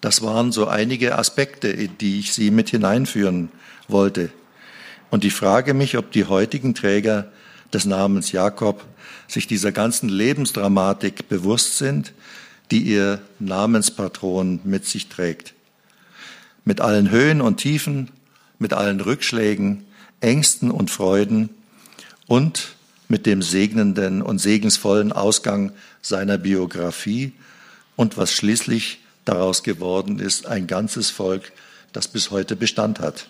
Das 0.00 0.22
waren 0.22 0.52
so 0.52 0.68
einige 0.68 1.18
Aspekte, 1.18 1.68
in 1.68 1.96
die 1.98 2.20
ich 2.20 2.32
Sie 2.32 2.50
mit 2.50 2.68
hineinführen 2.68 3.48
wollte. 3.88 4.30
Und 5.10 5.24
ich 5.24 5.34
frage 5.34 5.74
mich, 5.74 5.96
ob 5.96 6.12
die 6.12 6.26
heutigen 6.26 6.74
Träger 6.74 7.32
des 7.72 7.86
Namens 7.86 8.32
Jakob 8.32 8.84
sich 9.26 9.46
dieser 9.46 9.72
ganzen 9.72 10.08
Lebensdramatik 10.08 11.28
bewusst 11.28 11.78
sind, 11.78 12.12
die 12.70 12.82
ihr 12.82 13.20
Namenspatron 13.38 14.60
mit 14.64 14.84
sich 14.84 15.08
trägt. 15.08 15.54
Mit 16.64 16.80
allen 16.80 17.10
Höhen 17.10 17.40
und 17.40 17.58
Tiefen, 17.58 18.10
mit 18.58 18.72
allen 18.72 19.00
Rückschlägen, 19.00 19.84
Ängsten 20.20 20.70
und 20.70 20.90
Freuden 20.90 21.50
und 22.26 22.74
mit 23.08 23.26
dem 23.26 23.42
segnenden 23.42 24.22
und 24.22 24.38
segensvollen 24.38 25.12
Ausgang 25.12 25.72
seiner 26.02 26.38
Biografie 26.38 27.32
und 27.94 28.16
was 28.16 28.32
schließlich 28.32 29.00
daraus 29.24 29.62
geworden 29.62 30.18
ist, 30.18 30.46
ein 30.46 30.66
ganzes 30.66 31.10
Volk, 31.10 31.52
das 31.92 32.08
bis 32.08 32.30
heute 32.30 32.56
Bestand 32.56 33.00
hat. 33.00 33.28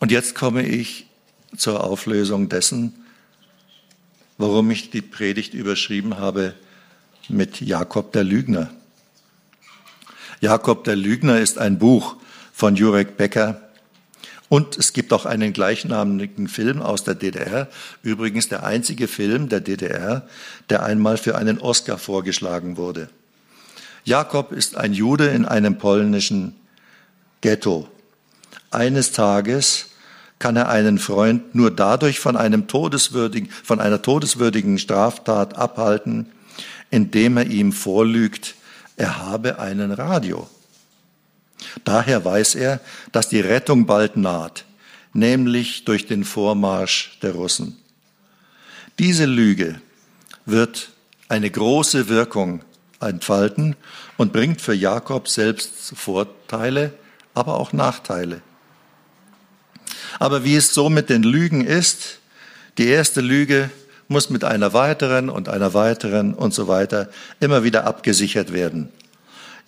Und 0.00 0.12
jetzt 0.12 0.34
komme 0.34 0.66
ich 0.66 1.06
zur 1.56 1.82
Auflösung 1.82 2.48
dessen, 2.48 2.94
warum 4.36 4.70
ich 4.70 4.90
die 4.90 5.02
Predigt 5.02 5.54
überschrieben 5.54 6.18
habe, 6.18 6.54
mit 7.28 7.60
Jakob 7.60 8.12
der 8.12 8.24
Lügner. 8.24 8.70
Jakob 10.40 10.84
der 10.84 10.96
Lügner 10.96 11.40
ist 11.40 11.58
ein 11.58 11.78
Buch 11.78 12.16
von 12.58 12.74
Jurek 12.74 13.16
Becker 13.16 13.60
und 14.48 14.76
es 14.76 14.92
gibt 14.92 15.12
auch 15.12 15.26
einen 15.26 15.52
gleichnamigen 15.52 16.48
Film 16.48 16.82
aus 16.82 17.04
der 17.04 17.14
DDR, 17.14 17.68
übrigens 18.02 18.48
der 18.48 18.64
einzige 18.64 19.06
Film 19.06 19.48
der 19.48 19.60
DDR, 19.60 20.26
der 20.68 20.82
einmal 20.82 21.18
für 21.18 21.38
einen 21.38 21.60
Oscar 21.60 21.98
vorgeschlagen 21.98 22.76
wurde. 22.76 23.10
Jakob 24.02 24.50
ist 24.50 24.76
ein 24.76 24.92
Jude 24.92 25.28
in 25.28 25.44
einem 25.44 25.78
polnischen 25.78 26.56
Ghetto. 27.42 27.86
Eines 28.72 29.12
Tages 29.12 29.90
kann 30.40 30.56
er 30.56 30.68
einen 30.68 30.98
Freund 30.98 31.54
nur 31.54 31.70
dadurch 31.70 32.18
von 32.18 32.36
einem 32.36 32.66
todeswürdigen, 32.66 33.50
von 33.62 33.78
einer 33.78 34.02
todeswürdigen 34.02 34.78
Straftat 34.78 35.56
abhalten, 35.56 36.26
indem 36.90 37.36
er 37.36 37.46
ihm 37.46 37.70
vorlügt, 37.70 38.56
er 38.96 39.18
habe 39.18 39.60
einen 39.60 39.92
Radio. 39.92 40.48
Daher 41.84 42.24
weiß 42.24 42.54
er, 42.54 42.80
dass 43.12 43.28
die 43.28 43.40
Rettung 43.40 43.86
bald 43.86 44.16
naht, 44.16 44.64
nämlich 45.12 45.84
durch 45.84 46.06
den 46.06 46.24
Vormarsch 46.24 47.18
der 47.22 47.32
Russen. 47.32 47.76
Diese 48.98 49.26
Lüge 49.26 49.80
wird 50.46 50.90
eine 51.28 51.50
große 51.50 52.08
Wirkung 52.08 52.62
entfalten 53.00 53.76
und 54.16 54.32
bringt 54.32 54.60
für 54.60 54.74
Jakob 54.74 55.28
selbst 55.28 55.92
Vorteile, 55.94 56.92
aber 57.34 57.58
auch 57.58 57.72
Nachteile. 57.72 58.40
Aber 60.18 60.44
wie 60.44 60.56
es 60.56 60.74
so 60.74 60.90
mit 60.90 61.10
den 61.10 61.22
Lügen 61.22 61.64
ist, 61.64 62.18
die 62.76 62.88
erste 62.88 63.20
Lüge 63.20 63.70
muss 64.08 64.30
mit 64.30 64.42
einer 64.42 64.72
weiteren 64.72 65.28
und 65.28 65.48
einer 65.48 65.74
weiteren 65.74 66.34
und 66.34 66.54
so 66.54 66.66
weiter 66.66 67.10
immer 67.40 67.62
wieder 67.62 67.84
abgesichert 67.84 68.52
werden. 68.52 68.88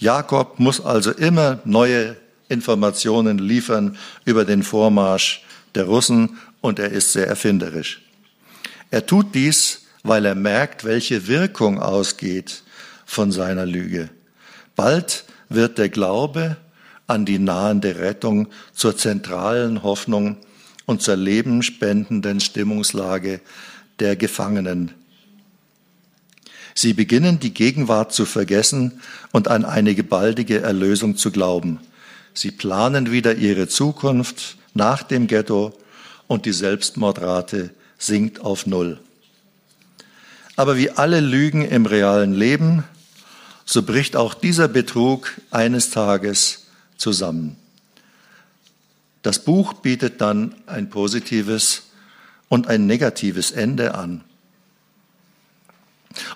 Jakob 0.01 0.59
muss 0.59 0.81
also 0.85 1.13
immer 1.13 1.61
neue 1.65 2.17
Informationen 2.49 3.39
liefern 3.39 3.97
über 4.25 4.45
den 4.45 4.63
Vormarsch 4.63 5.45
der 5.75 5.85
Russen 5.85 6.39
und 6.61 6.79
er 6.79 6.91
ist 6.91 7.13
sehr 7.13 7.29
erfinderisch. 7.29 8.03
Er 8.91 9.07
tut 9.07 9.35
dies, 9.35 9.83
weil 10.03 10.25
er 10.25 10.35
merkt, 10.35 10.85
welche 10.85 11.29
Wirkung 11.29 11.81
ausgeht 11.81 12.63
von 13.05 13.31
seiner 13.31 13.67
Lüge. 13.67 14.09
Bald 14.75 15.25
wird 15.51 15.79
der 15.79 15.91
Glaube 15.91 16.57
an 17.07 17.27
die 17.27 17.39
nahende 17.39 17.99
Rettung 17.99 18.49
zur 18.73 18.97
zentralen 18.97 19.83
Hoffnung 19.83 20.39
und 20.87 21.03
zur 21.03 21.17
lebenspendenden 21.17 22.41
Stimmungslage 22.41 23.41
der 23.99 24.17
Gefangenen. 24.17 24.93
Sie 26.75 26.93
beginnen 26.93 27.41
die 27.41 27.53
Gegenwart 27.53 28.13
zu 28.13 28.25
vergessen 28.25 29.01
und 29.33 29.49
an 29.49 29.65
eine 29.65 29.95
gebaldige 29.95 30.61
Erlösung 30.61 31.17
zu 31.17 31.31
glauben. 31.31 31.81
Sie 32.35 32.51
planen 32.51 33.11
wieder 33.11 33.35
ihre 33.35 33.69
Zukunft 33.69 34.57
nach 34.75 35.03
dem 35.03 35.27
Ghetto 35.27 35.77
und 36.27 36.47
die 36.47 36.53
Selbstmordrate 36.53 37.71
sinkt 37.99 38.41
auf 38.41 38.67
Null. 38.67 39.01
Aber 40.57 40.77
wie 40.77 40.91
alle 40.91 41.21
Lügen 41.21 41.63
im 41.63 41.87
realen 41.87 42.35
Leben, 42.35 42.85
so 43.65 43.83
bricht 43.83 44.17
auch 44.17 44.35
dieser 44.35 44.69
Betrug 44.69 45.33
eines 45.51 45.91
Tages 45.91 46.67
zusammen. 46.97 47.57
Das 49.23 49.39
Buch 49.39 49.75
bietet 49.75 50.21
dann 50.21 50.55
ein 50.67 50.91
positives 50.91 51.83
und 52.49 52.69
ein 52.69 52.87
negatives 52.87 53.51
Ende 53.51 53.95
an. 53.95 54.23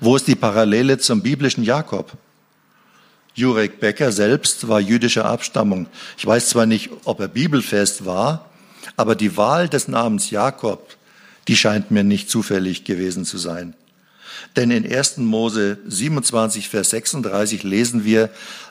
Wo 0.00 0.16
ist 0.16 0.26
die 0.26 0.36
Parallele 0.36 0.98
zum 0.98 1.22
biblischen 1.22 1.64
Jakob? 1.64 2.12
Jurek 3.34 3.80
Becker 3.80 4.12
selbst 4.12 4.68
war 4.68 4.80
jüdischer 4.80 5.24
Abstammung. 5.24 5.88
Ich 6.16 6.24
weiß 6.24 6.50
zwar 6.50 6.66
nicht, 6.66 6.90
ob 7.04 7.20
er 7.20 7.28
bibelfest 7.28 8.06
war, 8.06 8.48
aber 8.96 9.16
die 9.16 9.36
Wahl 9.36 9.68
des 9.68 9.88
Namens 9.88 10.30
Jakob, 10.30 10.96
die 11.48 11.56
scheint 11.56 11.90
mir 11.90 12.04
nicht 12.04 12.30
zufällig 12.30 12.84
gewesen 12.84 13.24
zu 13.24 13.38
sein. 13.38 13.74
Denn 14.56 14.70
in 14.70 14.90
1. 14.90 15.18
Mose 15.18 15.78
27, 15.86 16.68
Vers 16.68 16.90
36 16.90 17.64
lesen 17.64 18.04
wir, 18.04 18.30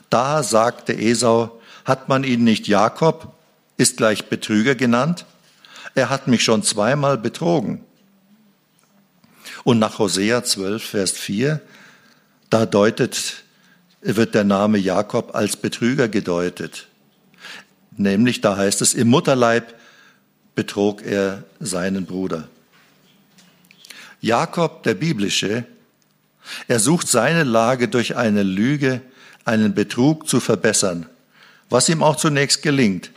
da 0.10 0.44
sagte 0.44 0.94
Esau, 0.98 1.60
hat 1.84 2.08
man 2.08 2.24
ihn 2.24 2.44
nicht 2.44 2.68
Jakob, 2.68 3.34
ist 3.76 3.98
gleich 3.98 4.30
Betrüger 4.30 4.76
genannt? 4.76 5.26
Er 5.96 6.10
hat 6.10 6.28
mich 6.28 6.44
schon 6.44 6.64
zweimal 6.64 7.18
betrogen. 7.18 7.84
Und 9.64 9.80
nach 9.80 10.00
Hosea 10.00 10.44
12, 10.44 10.84
Vers 10.84 11.12
4, 11.12 11.62
da 12.50 12.66
deutet, 12.66 13.44
wird 14.02 14.36
der 14.36 14.44
Name 14.44 14.78
Jakob 14.78 15.34
als 15.34 15.56
Betrüger 15.56 16.10
gedeutet. 16.10 16.88
Nämlich, 17.96 18.42
da 18.42 18.58
heißt 18.58 18.82
es, 18.82 18.94
im 18.94 19.08
Mutterleib 19.08 19.74
betrog 20.56 21.02
er 21.04 21.44
seinen 21.60 22.06
Bruder. 22.06 22.48
Jakob, 24.20 24.84
der 24.84 24.96
biblische, 24.96 25.66
er 26.68 26.80
sucht 26.80 27.08
seine 27.08 27.44
Lage 27.44 27.88
durch 27.88 28.16
eine 28.16 28.44
Lüge, 28.44 29.02
einen 29.46 29.74
Betrug 29.74 30.28
zu 30.28 30.40
verbessern, 30.40 31.06
was 31.70 31.90
ihm 31.90 32.04
auch 32.04 32.16
zunächst 32.16 32.62
gelingt. 32.62 33.12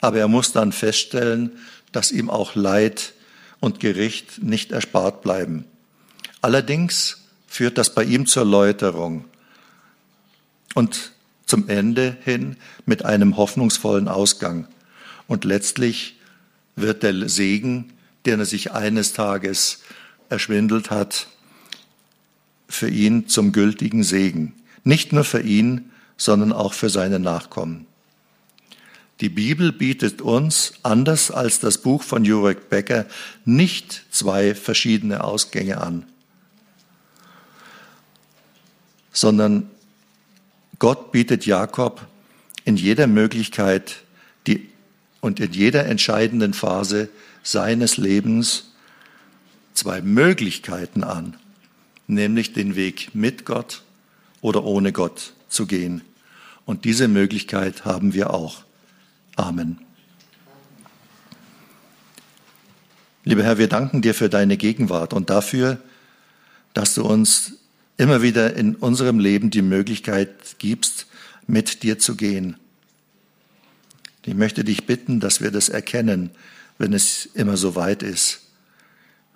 Aber 0.00 0.18
er 0.18 0.28
muss 0.28 0.52
dann 0.52 0.72
feststellen, 0.72 1.58
dass 1.92 2.12
ihm 2.12 2.30
auch 2.30 2.54
Leid 2.54 3.12
und 3.60 3.80
Gericht 3.80 4.42
nicht 4.42 4.72
erspart 4.72 5.22
bleiben. 5.22 5.64
Allerdings 6.40 7.18
führt 7.46 7.78
das 7.78 7.94
bei 7.94 8.04
ihm 8.04 8.26
zur 8.26 8.44
Läuterung 8.44 9.24
und 10.74 11.12
zum 11.46 11.68
Ende 11.68 12.16
hin 12.24 12.56
mit 12.86 13.04
einem 13.04 13.36
hoffnungsvollen 13.36 14.08
Ausgang. 14.08 14.68
Und 15.26 15.44
letztlich 15.44 16.16
wird 16.76 17.02
der 17.02 17.28
Segen, 17.28 17.92
den 18.24 18.40
er 18.40 18.46
sich 18.46 18.72
eines 18.72 19.12
Tages 19.12 19.80
erschwindelt 20.28 20.90
hat, 20.90 21.26
für 22.68 22.88
ihn 22.88 23.28
zum 23.28 23.52
gültigen 23.52 24.04
Segen. 24.04 24.54
Nicht 24.84 25.12
nur 25.12 25.24
für 25.24 25.40
ihn, 25.40 25.90
sondern 26.16 26.52
auch 26.52 26.72
für 26.72 26.88
seine 26.88 27.18
Nachkommen. 27.18 27.86
Die 29.20 29.28
Bibel 29.28 29.72
bietet 29.72 30.22
uns, 30.22 30.74
anders 30.82 31.30
als 31.30 31.60
das 31.60 31.78
Buch 31.78 32.02
von 32.02 32.24
Jurek 32.24 32.70
Becker, 32.70 33.06
nicht 33.44 34.04
zwei 34.10 34.54
verschiedene 34.54 35.24
Ausgänge 35.24 35.78
an, 35.80 36.06
sondern 39.12 39.70
Gott 40.78 41.12
bietet 41.12 41.46
Jakob 41.46 42.06
in 42.64 42.76
jeder 42.76 43.06
Möglichkeit 43.06 44.02
die, 44.46 44.68
und 45.20 45.40
in 45.40 45.52
jeder 45.52 45.86
entscheidenden 45.86 46.54
Phase 46.54 47.08
seines 47.42 47.96
Lebens 47.96 48.72
zwei 49.74 50.00
Möglichkeiten 50.00 51.04
an, 51.04 51.36
nämlich 52.06 52.52
den 52.52 52.76
Weg 52.76 53.14
mit 53.14 53.44
Gott 53.44 53.82
oder 54.40 54.64
ohne 54.64 54.92
Gott 54.92 55.32
zu 55.48 55.66
gehen. 55.66 56.02
Und 56.64 56.84
diese 56.84 57.08
Möglichkeit 57.08 57.84
haben 57.84 58.14
wir 58.14 58.32
auch. 58.32 58.64
Amen. 59.36 59.78
Lieber 63.24 63.42
Herr, 63.42 63.58
wir 63.58 63.68
danken 63.68 64.02
dir 64.02 64.14
für 64.14 64.28
deine 64.28 64.56
Gegenwart 64.56 65.12
und 65.12 65.28
dafür, 65.30 65.78
dass 66.72 66.94
du 66.94 67.04
uns 67.04 67.58
immer 68.00 68.22
wieder 68.22 68.56
in 68.56 68.76
unserem 68.76 69.18
Leben 69.18 69.50
die 69.50 69.60
Möglichkeit 69.60 70.58
gibst, 70.58 71.06
mit 71.46 71.82
dir 71.82 71.98
zu 71.98 72.16
gehen. 72.16 72.56
Ich 74.24 74.34
möchte 74.34 74.64
dich 74.64 74.86
bitten, 74.86 75.20
dass 75.20 75.42
wir 75.42 75.50
das 75.50 75.68
erkennen, 75.68 76.30
wenn 76.78 76.94
es 76.94 77.26
immer 77.34 77.58
so 77.58 77.76
weit 77.76 78.02
ist 78.02 78.40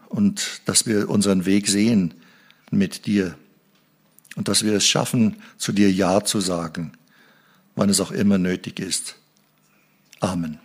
und 0.09 0.62
dass 0.64 0.87
wir 0.87 1.11
unseren 1.11 1.44
Weg 1.44 1.68
sehen 1.68 2.14
mit 2.70 3.05
dir 3.05 3.37
und 4.35 4.48
dass 4.48 4.64
wir 4.64 4.72
es 4.72 4.87
schaffen, 4.87 5.37
zu 5.59 5.72
dir 5.72 5.92
Ja 5.92 6.24
zu 6.24 6.40
sagen, 6.40 6.92
wann 7.77 7.90
es 7.90 8.00
auch 8.00 8.12
immer 8.12 8.38
nötig 8.38 8.81
ist. 8.81 9.16
Amen. 10.20 10.59